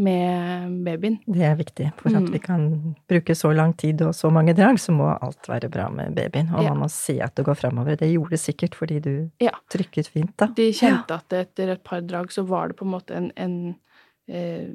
[0.00, 1.18] med babyen.
[1.28, 1.90] Det er viktig.
[2.00, 2.30] For at mm.
[2.34, 2.64] vi kan
[3.10, 6.50] bruke så lang tid og så mange drag, så må alt være bra med babyen.
[6.54, 6.72] Og ja.
[6.72, 7.98] man må si at det går framover.
[8.00, 9.54] Det gjorde det sikkert fordi du ja.
[9.72, 10.50] trykket fint, da.
[10.56, 11.20] De kjente ja.
[11.20, 13.56] at etter et par drag så var det på en måte en, en
[14.28, 14.68] eh,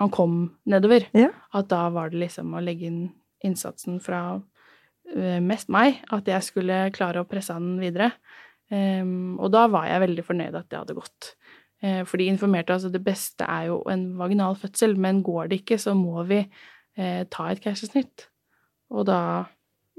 [0.00, 1.04] Han kom nedover.
[1.52, 3.02] At da var det liksom å legge inn
[3.44, 4.40] innsatsen fra
[5.14, 6.00] eh, mest meg.
[6.12, 8.12] At jeg skulle klare å presse han videre.
[8.70, 11.32] Um, og da var jeg veldig fornøyd at det hadde gått.
[11.80, 15.62] Uh, for de informerte altså det beste er jo en vaginal fødsel, men går det
[15.62, 18.28] ikke, så må vi eh, ta et keisersnitt.
[18.90, 19.20] Og da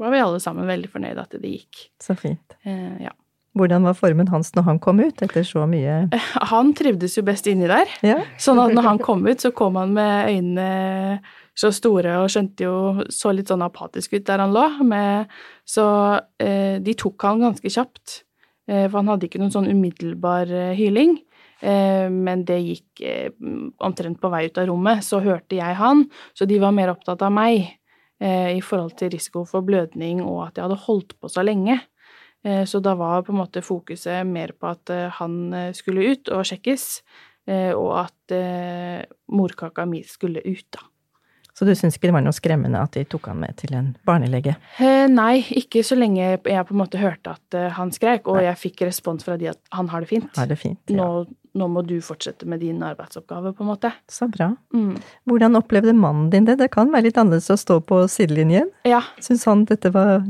[0.01, 1.87] var vi alle sammen veldig fornøyde at det gikk.
[2.01, 2.57] Så fint.
[2.65, 3.13] Eh, ja.
[3.57, 6.05] Hvordan var formen hans når han kom ut, etter så mye
[6.53, 7.89] Han trivdes jo best inni der.
[8.05, 8.21] Ja.
[8.39, 11.19] sånn at når han kom ut, så kom han med øynene
[11.57, 12.75] så store og skjønte jo
[13.11, 14.63] Så litt sånn apatisk ut der han lå.
[14.87, 15.33] Med,
[15.67, 15.85] så
[16.39, 18.21] de tok han ganske kjapt.
[18.71, 21.17] Eh, for han hadde ikke noen sånn umiddelbar eh, hyling.
[21.61, 23.03] Eh, men det gikk
[23.81, 25.05] omtrent på vei ut av rommet.
[25.05, 27.77] Så hørte jeg han, så de var mer opptatt av meg
[28.21, 31.79] i forhold til risiko for blødning og at jeg hadde holdt på så lenge.
[32.69, 35.39] Så da var på en måte fokuset mer på at han
[35.73, 36.85] skulle ut og sjekkes,
[37.49, 38.35] og at
[39.25, 40.85] morkaka mi skulle ut, da.
[41.61, 43.91] Så du syns ikke det var noe skremmende at de tok han med til en
[44.09, 44.55] barnelege?
[44.81, 48.39] Eh, nei, ikke så lenge jeg på en måte hørte at uh, han skrek, og
[48.39, 48.47] nei.
[48.47, 50.31] jeg fikk respons fra de at han har det fint.
[50.39, 50.97] Har det fint, ja.
[50.97, 51.27] nå,
[51.61, 53.91] nå, må du fortsette med din arbeidsoppgave, på en måte.
[54.09, 54.47] Så bra.
[54.73, 54.95] Mm.
[55.29, 56.57] Hvordan opplevde mannen din det?
[56.63, 58.73] Det kan være litt annerledes å stå på sidelinjen.
[58.89, 59.03] Ja.
[59.21, 60.25] Syns han dette var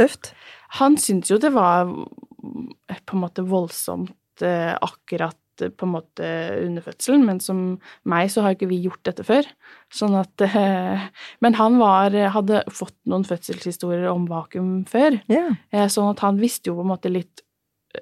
[0.00, 0.32] tøft?
[0.80, 4.16] Han syntes jo det var på en måte voldsomt
[4.48, 5.36] uh, akkurat
[5.68, 6.30] på en måte
[6.64, 7.60] under fødselen, men som
[8.08, 9.46] meg så har ikke vi gjort dette før.
[9.92, 11.06] Sånn at eh,
[11.44, 15.86] Men han var, hadde fått noen fødselshistorier om vakuum før, yeah.
[15.92, 17.44] sånn at han visste jo på en måte litt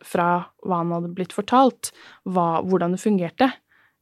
[0.05, 0.29] fra
[0.67, 1.93] hva han hadde blitt fortalt,
[2.29, 3.51] hva, hvordan det fungerte.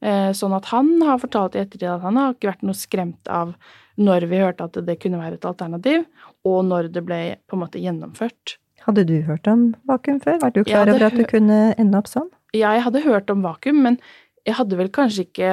[0.05, 3.31] Eh, sånn at han har fortalt i ettertid at han har ikke vært noe skremt
[3.33, 3.55] av
[3.97, 6.05] når vi hørte at det kunne være et alternativ,
[6.45, 8.57] og når det ble på en måte gjennomført.
[8.85, 10.37] Hadde du hørt om vakuum før?
[10.43, 12.29] Var du klar over at du kunne ende opp sånn?
[12.55, 13.99] Ja, jeg hadde hørt om vakuum, men
[14.47, 15.51] jeg hadde vel kanskje ikke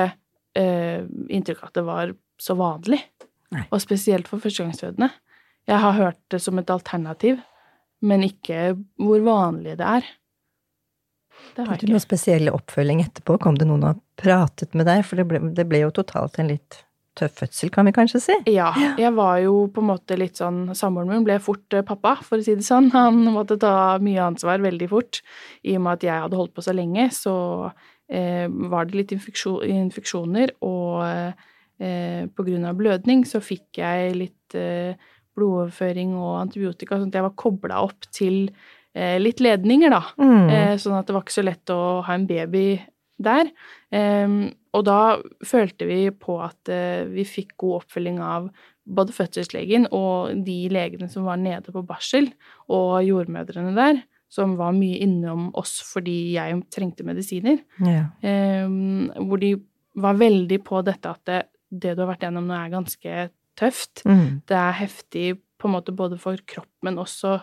[0.59, 3.01] eh, inntrykk av at det var så vanlig.
[3.55, 3.65] Nei.
[3.71, 5.11] Og spesielt for førstegangsfødende.
[5.71, 7.41] Jeg har hørt det som et alternativ,
[8.05, 10.09] men ikke hvor vanlig det er.
[11.55, 11.93] Det har jeg ikke.
[11.95, 13.39] Noe spesiell oppfølging etterpå?
[13.43, 15.03] Kom det noen og pratet med deg?
[15.07, 16.83] For det ble, det ble jo totalt en litt
[17.19, 18.37] tøff fødsel, kan vi kanskje si?
[18.51, 22.17] Ja, jeg var jo på en måte litt sånn Samboeren min ble fort eh, pappa,
[22.27, 22.91] for å si det sånn.
[22.95, 25.23] Han måtte ta mye ansvar veldig fort.
[25.63, 27.35] I og med at jeg hadde holdt på så lenge, så
[28.11, 34.59] eh, var det litt infeksjoner, og eh, på grunn av blødning så fikk jeg litt
[34.59, 34.95] eh,
[35.35, 38.49] blodoverføring og antibiotika, sånn at jeg var kobla opp til
[38.95, 40.03] eh, litt ledninger, da.
[40.21, 40.51] Mm.
[40.51, 42.67] Eh, sånn at det var ikke så lett å ha en baby
[43.23, 43.51] der.
[44.75, 45.01] Og da
[45.47, 48.49] følte vi på at uh, vi fikk god oppfølging av
[48.85, 52.27] både fødselslegen og de legene som var nede på barsel,
[52.69, 57.63] og jordmødrene der, som var mye innom oss fordi jeg trengte medisiner.
[57.81, 58.11] Ja.
[58.21, 59.55] Hvor de
[60.03, 63.27] var veldig på dette at det, det, du har vært gjennom nå, er ganske
[63.59, 64.03] tøft.
[64.05, 64.43] Mm.
[64.49, 65.27] Det er heftig
[65.61, 67.39] på en måte både for kropp, men også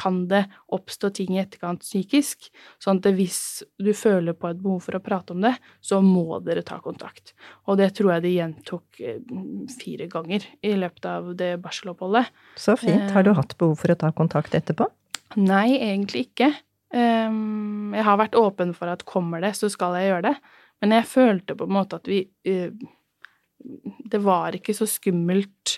[0.00, 2.48] kan det oppstå ting i etterkant psykisk.
[2.82, 3.40] Sånn at hvis
[3.80, 5.52] du føler på et behov for å prate om det,
[5.84, 7.34] så må dere ta kontakt.
[7.68, 9.20] Og det tror jeg de gjentok eh,
[9.80, 12.32] fire ganger i løpet av det barseloppholdet.
[12.56, 13.10] Så fint.
[13.12, 14.88] Har du hatt behov for å ta kontakt etterpå?
[15.38, 16.50] Nei, egentlig ikke.
[16.90, 20.34] Ehm, jeg har vært åpen for at kommer det, så skal jeg gjøre det.
[20.82, 22.72] Men jeg følte på en måte at vi eh,
[24.10, 25.76] Det var ikke så skummelt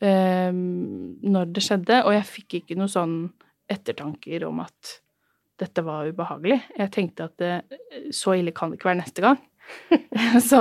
[0.00, 3.18] ehm, når det skjedde, og jeg fikk ikke noe sånn
[3.70, 4.96] ettertanker om at
[5.58, 6.60] dette var ubehagelig.
[6.78, 7.52] Jeg tenkte at det,
[8.14, 9.38] så ille kan det ikke være neste gang.
[10.48, 10.60] så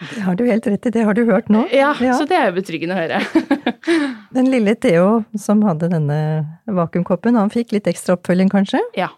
[0.00, 1.66] Det har du helt rett i, det har du hørt nå.
[1.70, 3.20] ja, så det er jo betryggende å høre.
[4.36, 6.16] Den lille Theo som hadde denne
[6.66, 8.80] vakuumkoppen, han fikk litt ekstra oppfølging kanskje?
[8.98, 9.10] ja.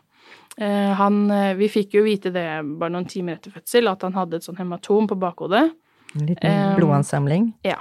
[0.58, 2.46] Eh, Han, eh, vi fikk jo vite det
[2.80, 5.66] bare noen timer etter fødsel, at han hadde et sånn hematom på bakhodet.
[6.16, 7.50] En liten blodansamling.
[7.66, 7.76] Ja.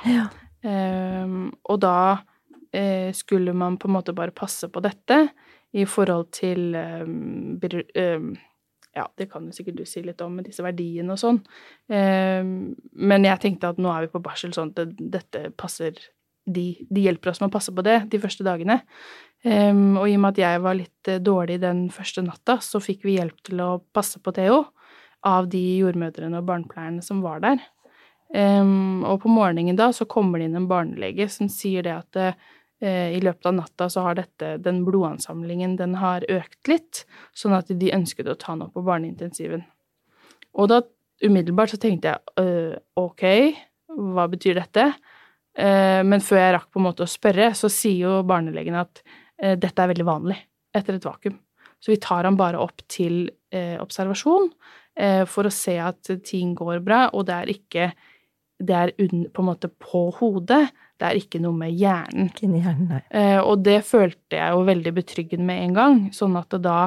[0.65, 2.23] Ehm, og da eh,
[3.15, 5.19] skulle man på en måte bare passe på dette
[5.75, 8.35] i forhold til br- ehm,
[8.95, 11.41] Ja, det kan jo sikkert du si litt om med disse verdiene og sånn.
[11.91, 15.97] Men jeg tenkte at nå er vi på barsel, sånn at dette passer
[16.45, 18.79] de, de hjelper oss med å passe på det de første dagene.
[19.45, 23.05] Og i og med at jeg var litt eh, dårlig den første natta, så fikk
[23.05, 24.63] vi hjelp til å passe på Theo
[25.25, 27.61] av de jordmødrene og barnepleierne som var der.
[28.35, 32.39] Og på morgenen da så kommer det inn en barnelege som sier det at eh,
[32.85, 37.71] i løpet av natta så har dette, den blodansamlingen den har økt litt, sånn at
[37.71, 39.63] de ønsket å ta han opp på barneintensiven.
[40.55, 40.81] Og da
[41.23, 43.25] umiddelbart så tenkte jeg øh, ok,
[44.15, 44.89] hva betyr dette?
[45.55, 49.01] Eh, men før jeg rakk på en måte å spørre, så sier jo barnelegen at
[49.05, 50.39] eh, dette er veldig vanlig
[50.75, 51.37] etter et vakuum.
[51.79, 54.49] Så vi tar han bare opp til eh, observasjon
[54.99, 57.89] eh, for å se at ting går bra, og det er ikke
[58.59, 62.29] det er på en måte på hodet, det er ikke noe med hjernen.
[62.31, 63.01] Ikke inni hjernen, nei.
[63.11, 66.79] Eh, og det følte jeg jo veldig betryggende med en gang, sånn at da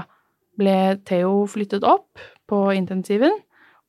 [0.58, 0.78] ble
[1.08, 3.36] Theo flyttet opp på intensiven,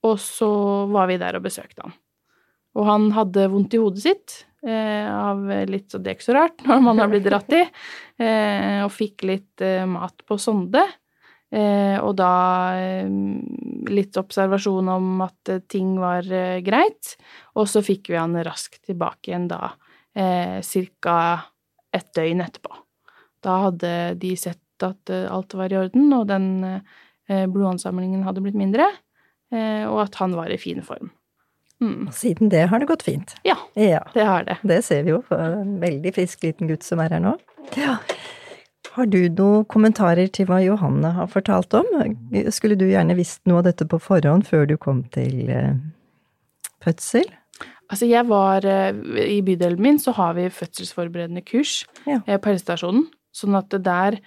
[0.05, 0.51] og så
[0.91, 1.95] var vi der og besøkte han.
[2.77, 4.35] Og han hadde vondt i hodet sitt,
[4.67, 7.63] eh, av litt så det er ikke så rart når man har blitt dratt i,
[8.19, 10.83] eh, og fikk litt mat på sonde.
[11.51, 12.31] Eh, og da
[12.77, 13.09] eh,
[13.89, 17.15] litt observasjon om at eh, ting var eh, greit,
[17.57, 19.71] og så fikk vi han raskt tilbake igjen da,
[20.13, 20.59] eh,
[21.01, 21.17] ca.
[21.93, 22.75] et døgn etterpå.
[23.41, 28.45] Da hadde de sett at eh, alt var i orden, og den eh, blodansamlingen hadde
[28.45, 28.85] blitt mindre,
[29.51, 31.09] eh, og at han var i fin form.
[31.81, 32.09] Mm.
[32.11, 33.33] Og siden det har det gått fint.
[33.47, 34.57] Ja, Ja, det har det.
[34.67, 35.23] det ser vi jo.
[35.31, 37.37] En veldig frisk liten gutt som er her nå.
[37.79, 37.95] Ja.
[38.95, 41.87] Har du noen kommentarer til hva Johanne har fortalt om?
[42.53, 45.75] Skulle du gjerne visst noe av dette på forhånd før du kom til eh,
[46.83, 47.27] fødsel?
[47.89, 48.93] Altså, jeg var eh,
[49.37, 52.19] I bydelen min så har vi fødselsforberedende kurs Ja.
[52.25, 53.07] eh, på helsestasjonen.
[53.35, 54.17] Sånn at det der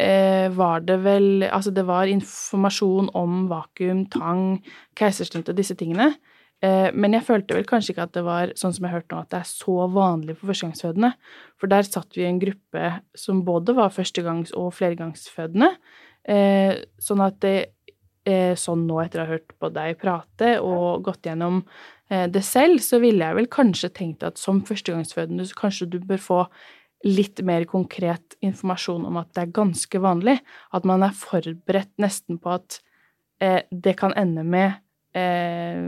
[0.00, 4.62] eh, var det vel Altså, det var informasjon om vakuum, tang,
[4.96, 6.14] keisersnitt og disse tingene.
[6.66, 9.12] Eh, men jeg følte vel kanskje ikke at det var sånn som jeg har hørt
[9.12, 11.12] nå, at det er så vanlig for førstegangsfødende.
[11.60, 15.72] For der satt vi i en gruppe som både var førstegangs- og flergangsfødende.
[16.26, 17.56] Eh, sånn at det
[18.26, 21.60] er sånn nå etter å ha hørt på deg prate og gått gjennom
[22.10, 26.00] eh, det selv, så ville jeg vel kanskje tenkt at som førstegangsfødende så kanskje du
[26.02, 26.40] bør få
[27.06, 30.40] litt mer konkret informasjon om at det er ganske vanlig.
[30.74, 32.80] At man er forberedt nesten på at
[33.44, 34.80] eh, det kan ende med
[35.16, 35.80] eh,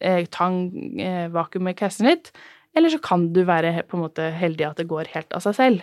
[0.00, 0.58] eh, tang,
[1.00, 2.32] eh, vakuum kassen litt.
[2.76, 5.56] Eller så kan du være på en måte heldig at det går helt av seg
[5.58, 5.80] selv.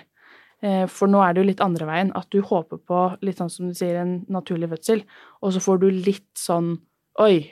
[0.64, 3.52] Eh, For nå er det jo litt andre veien, at du håper på, litt sånn
[3.52, 5.04] som du sier, en naturlig fødsel,
[5.44, 6.78] og så får du litt sånn
[7.20, 7.52] Oi,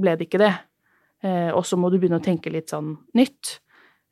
[0.00, 0.54] ble det ikke det?
[1.22, 3.58] Eh, og så må du begynne å tenke litt sånn nytt.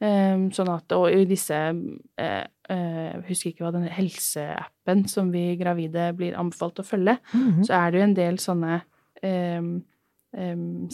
[0.01, 6.37] Sånn at, og i disse Jeg husker ikke hva den helseappen som vi gravide blir
[6.41, 7.65] anbefalt å følge, Mhm.
[7.67, 8.81] så er det jo en del sånne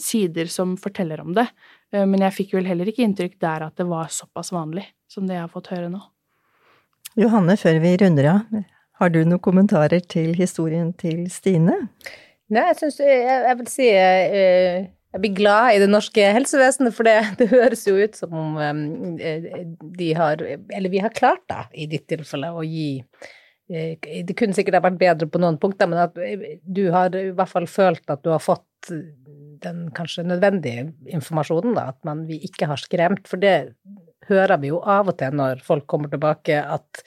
[0.01, 1.47] sider som forteller om det.
[1.93, 5.27] Eh, men jeg fikk vel heller ikke inntrykk der at det var såpass vanlig som
[5.27, 6.01] det jeg har fått høre nå.
[7.17, 8.57] Johanne, før vi runder av,
[8.97, 11.79] har du noen kommentarer til historien til Stine?
[12.53, 16.93] Nei, jeg syns jeg, jeg vil si eh, jeg blir glad i det norske helsevesenet,
[16.93, 19.65] for det, det høres jo ut som om eh,
[19.97, 23.03] de har Eller vi har klart, da, i ditt tilfelle, å gi
[23.67, 26.15] Det kunne sikkert ha vært bedre på noen punkter, men at
[26.63, 31.89] du har i hvert fall følt at du har fått den kanskje nødvendige informasjonen, da,
[31.93, 33.27] at man, vi ikke har skremt.
[33.27, 33.73] For det
[34.29, 37.03] hører vi jo av og til når folk kommer tilbake, at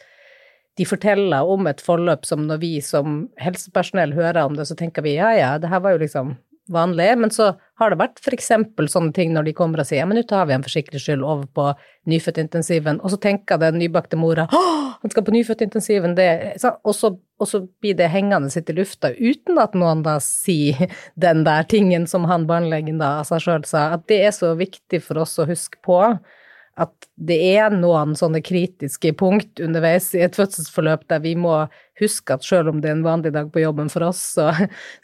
[0.78, 5.04] de forteller om et forløp som når vi som helsepersonell hører om det, så tenker
[5.04, 6.37] vi ja, ja, det her var jo liksom
[6.72, 10.09] vanlig, men så har det vært eksempel sånne ting når de kommer og sier ja,
[10.09, 11.66] men nå tar vi en for sikkerhets skyld over på
[12.11, 14.47] nyfødtintensiven, og så tenker den nybakte mora
[15.01, 16.28] han skal på nyfødtintensiven, det
[16.66, 20.90] og, så, og så blir det hengende sitt i lufta uten at noen da sier
[21.20, 24.53] den der tingen som han barnelegen da av seg sjøl sa, at det er så
[24.59, 26.03] viktig for oss å huske på
[26.81, 31.55] at det er noen sånne kritiske punkt underveis i et fødselsforløp der vi må
[32.01, 34.51] huske at selv om det er en vanlig dag på jobben for oss, så,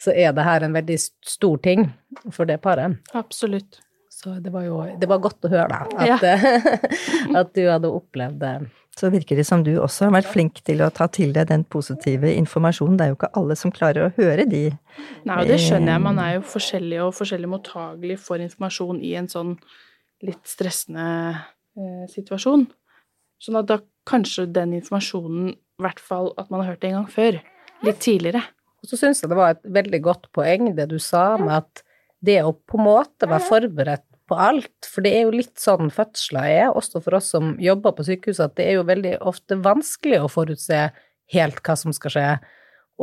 [0.01, 1.89] så er det her en veldig stor ting
[2.31, 2.97] for det paret.
[3.17, 3.81] Absolutt.
[4.17, 6.23] Så det var jo det var godt å høre, da, at,
[7.43, 8.55] at du hadde opplevd det.
[8.97, 11.61] Så virker det som du også har vært flink til å ta til deg den
[11.69, 12.95] positive informasjonen.
[12.97, 16.03] Det er jo ikke alle som klarer å høre de Nei, og det skjønner jeg.
[16.07, 19.53] Man er jo forskjellig og forskjellig mottagelig for informasjon i en sånn
[20.25, 21.45] litt stressende eh,
[22.11, 22.67] situasjon.
[23.43, 26.99] Sånn at da kanskje den informasjonen, i hvert fall at man har hørt det en
[27.01, 27.39] gang før,
[27.85, 28.41] litt tidligere.
[28.81, 31.83] Og så syns jeg det var et veldig godt poeng det du sa med at
[32.25, 35.91] det å på en måte være forberedt på alt, for det er jo litt sånn
[35.93, 39.55] fødsler er, også for oss som jobber på sykehus, at det er jo veldig ofte
[39.63, 40.81] vanskelig å forutse
[41.33, 42.29] helt hva som skal skje.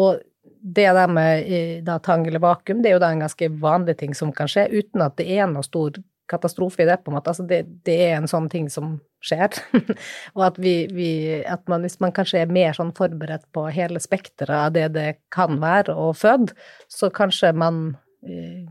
[0.01, 3.49] Og det der med eh, da, tang eller vakuum, det er jo da en ganske
[3.63, 5.97] vanlig ting som kan skje, uten at det er noe stor
[6.31, 7.33] katastrofe i det, på en måte.
[7.33, 9.57] Altså det, det er en sånn ting som skjer.
[10.37, 11.11] og at vi, vi,
[11.41, 15.09] at man, hvis man kanskje er mer sånn forberedt på hele spekteret av det det
[15.35, 16.57] kan være å føde,
[16.89, 17.85] så kanskje man
[18.27, 18.65] eh,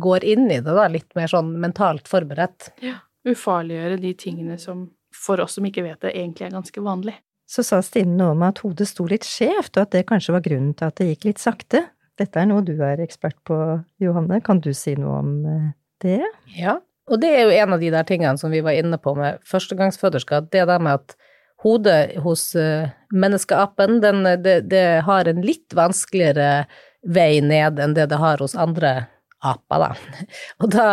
[0.00, 2.72] går inn i det da, litt mer sånn mentalt forberedt.
[2.84, 3.00] Ja.
[3.24, 7.14] Ufarliggjøre de tingene som for oss som ikke vet det, egentlig er ganske vanlig.
[7.48, 10.44] Så sa Stine noe om at hodet sto litt skjevt, og at det kanskje var
[10.44, 11.84] grunnen til at det gikk litt sakte.
[12.18, 13.56] Dette er noe du er ekspert på,
[14.02, 14.40] Johanne.
[14.44, 15.72] Kan du si noe om eh,
[16.04, 16.20] det?
[16.54, 16.78] Ja,
[17.10, 19.42] og det er jo en av de der tingene som vi var inne på med
[19.48, 20.48] førstegangsføderskap.
[20.52, 21.16] Det der med at
[21.64, 26.66] hodet hos uh, menneskeapen, den, det, det, har en litt vanskeligere
[27.04, 29.06] vei ned enn det det har hos andre
[29.44, 29.90] aper, da.
[30.64, 30.86] Og da,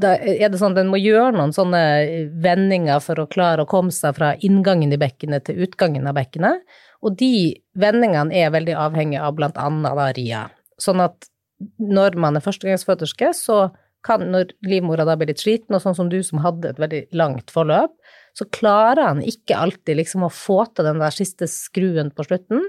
[0.00, 1.84] da, er det sånn at den må gjøre noen sånne
[2.44, 6.64] vendinger for å klare å komme seg fra inngangen i bekkenet til utgangen av bekkenet.
[7.04, 10.42] Og de vendingene er veldig avhengige av blant annet da ria.
[10.80, 11.28] Sånn at
[11.80, 13.58] når man er førstegangsføderske, så
[14.04, 17.02] kan, når livmora da blir litt sliten, og sånn som du som hadde et veldig
[17.16, 17.94] langt forløp,
[18.36, 22.66] så klarer han ikke alltid liksom å få til den der siste skruen på slutten.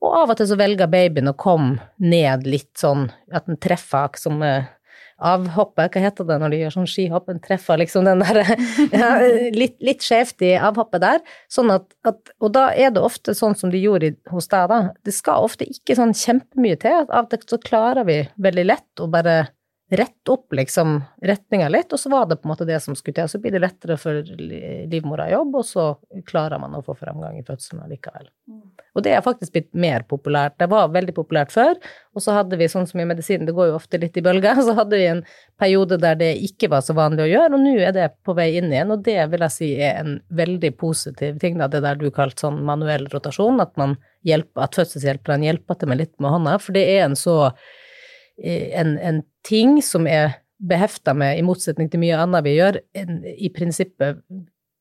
[0.00, 4.16] Og av og til så velger babyen å komme ned litt sånn at den treffer
[4.20, 4.68] som uh,
[5.20, 8.40] avhoppet, hva heter det når de gjør sånn skihopp, den treffer liksom den der
[9.02, 9.10] ja,
[9.56, 11.20] litt, litt skjevt i avhoppet der.
[11.52, 14.80] Sånn at, at, og da er det ofte sånn som de gjorde hos deg, da.
[15.04, 17.04] Det skal ofte ikke sånn kjempemye til.
[17.08, 19.42] Av og til så klarer vi veldig lett å bare
[19.90, 23.16] rette opp liksom retninga litt, og så var det på en måte det som skulle
[23.16, 23.28] til.
[23.28, 24.22] Så blir det lettere for
[24.90, 25.86] livmora i jobb, og så
[26.28, 28.28] klarer man å få fremgang i fødselen likevel.
[28.46, 28.60] Mm.
[28.94, 30.56] Og det er faktisk blitt mer populært.
[30.62, 31.74] Det var veldig populært før,
[32.14, 34.62] og så hadde vi sånn som i medisinen, det går jo ofte litt i bølger,
[34.66, 35.24] så hadde vi en
[35.60, 38.50] periode der det ikke var så vanlig å gjøre, og nå er det på vei
[38.60, 41.98] inn igjen, og det vil jeg si er en veldig positiv ting, da, det der
[41.98, 46.38] du kalte sånn manuell rotasjon, at man hjelper, at fødselshjelperne hjelper til med litt med
[46.38, 47.40] hånda, for det er en så
[48.40, 53.20] en, en ting som er behefta med, i motsetning til mye annet vi gjør, en,
[53.24, 54.20] i prinsippet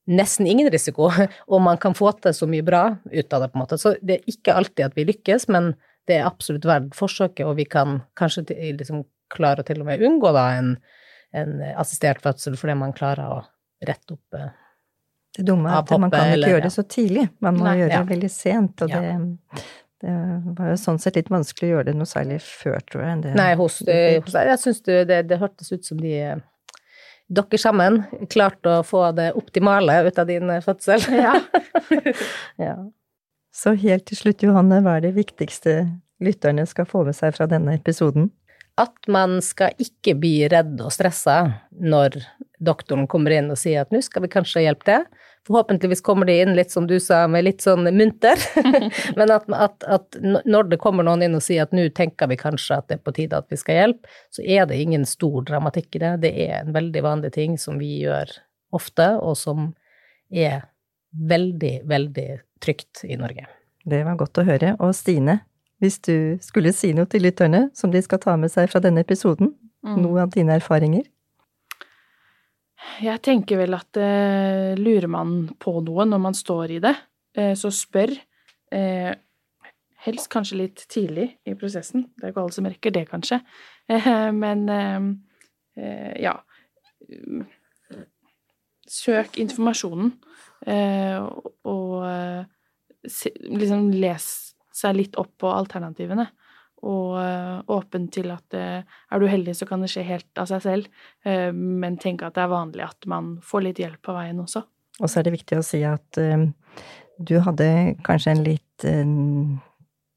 [0.09, 1.11] nesten ingen risiko,
[1.51, 3.79] og man kan få til så mye bra ut av det, på en måte.
[3.81, 5.73] Så det er ikke alltid at vi lykkes, men
[6.09, 8.47] det er absolutt verdt forsøket, og vi kan kanskje
[8.79, 10.73] liksom klare å til og med unngå da en,
[11.37, 13.43] en assistert fødsel fordi man klarer å
[13.85, 14.49] rette opp eh,
[15.37, 17.99] det dumme er at man kan ikke gjøre det så tidlig, man må Nei, gjøre
[17.99, 19.01] det veldig sent, og ja.
[19.03, 19.61] det
[19.99, 20.13] det
[20.55, 23.17] var jo sånn sett litt vanskelig å gjøre det noe særlig før, tror jeg.
[23.25, 26.13] Det, Nei, hos, hos deg, jeg syns det, det, hørtes ut som de
[27.29, 31.03] dere sammen klarte å få det optimale ut av din fødsel.
[31.19, 31.35] Ja.
[32.69, 32.75] ja.
[33.53, 35.81] Så helt til slutt, Johanne, hva er det viktigste
[36.23, 38.29] lytterne skal få med seg fra denne episoden?
[38.79, 41.41] At man skal ikke bli redd og stressa
[41.75, 42.21] når
[42.63, 45.07] doktoren kommer inn og sier at nå skal vi kanskje hjelpe til.
[45.47, 48.41] Forhåpentligvis kommer de inn litt som du sa, med litt sånn munter.
[49.17, 52.37] Men at, at, at, når det kommer noen inn og sier at nå tenker vi
[52.39, 55.41] kanskje at det er på tide at vi skal hjelpe, så er det ingen stor
[55.47, 56.13] dramatikk i det.
[56.27, 58.35] Det er en veldig vanlig ting som vi gjør
[58.75, 59.71] ofte, og som
[60.29, 60.67] er
[61.09, 62.29] veldig, veldig
[62.61, 63.47] trygt i Norge.
[63.89, 64.75] Det var godt å høre.
[64.83, 65.39] Og Stine,
[65.81, 69.01] hvis du skulle si noe til lytterne som de skal ta med seg fra denne
[69.05, 69.55] episoden,
[69.87, 69.97] mm.
[70.03, 71.07] noe av dine erfaringer?
[73.03, 76.95] Jeg tenker vel at eh, lurer man på noe når man står i det,
[77.37, 78.13] eh, så spør.
[78.71, 79.11] Eh,
[80.05, 82.07] helst kanskje litt tidlig i prosessen.
[82.15, 83.41] Det er ikke alle som rekker det, kanskje.
[83.89, 85.09] Eh, men eh,
[85.81, 86.37] eh, ja
[88.89, 90.11] Søk informasjonen,
[91.69, 91.93] og
[93.53, 94.25] liksom les
[94.73, 96.25] seg litt opp på alternativene
[96.85, 100.49] og uh, åpen til at uh, er du heldig, så kan det skje helt av
[100.51, 100.87] seg selv,
[101.27, 104.63] uh, men tenk at det er vanlig at man får litt hjelp på veien også.
[104.99, 107.67] Og så er det viktig å si at du hadde
[108.03, 108.87] kanskje en litt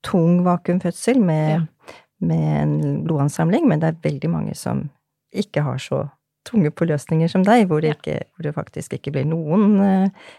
[0.02, 2.00] tung vakuumfødsel med, ja.
[2.26, 2.74] med, en
[3.06, 4.88] blodansamling, men det er veldig mange som
[5.30, 6.00] ikke har så
[6.50, 9.78] tunge påløsninger som deg, hvor det, ikke, hvor det faktisk ikke blir noen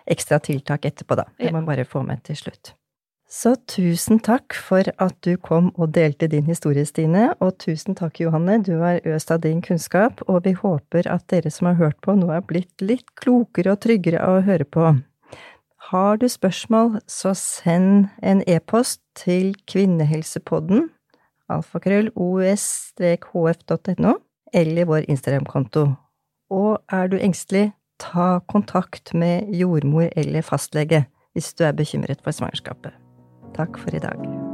[0.03, 1.29] ekstra tiltak etterpå, da.
[1.39, 2.75] Det må man bare få med til slutt.
[3.33, 8.19] Så tusen takk for at du kom og delte din historie, Stine, og tusen takk,
[8.21, 11.97] Johanne, du har øst av din kunnskap, og vi håper at dere som har hørt
[12.05, 14.91] på, nå er blitt litt klokere og tryggere av å høre på.
[15.89, 20.91] Har du spørsmål, så send en e-post til kvinnehelsepodden,
[21.49, 24.13] alfakrøll os-hf.no,
[24.53, 25.87] eller vår Instagram-konto.
[26.53, 32.35] Og er du engstelig, ta kontakt med jordmor eller fastlege hvis du er bekymret for
[32.35, 33.02] svangerskapet.
[33.53, 34.52] Takk for i dag.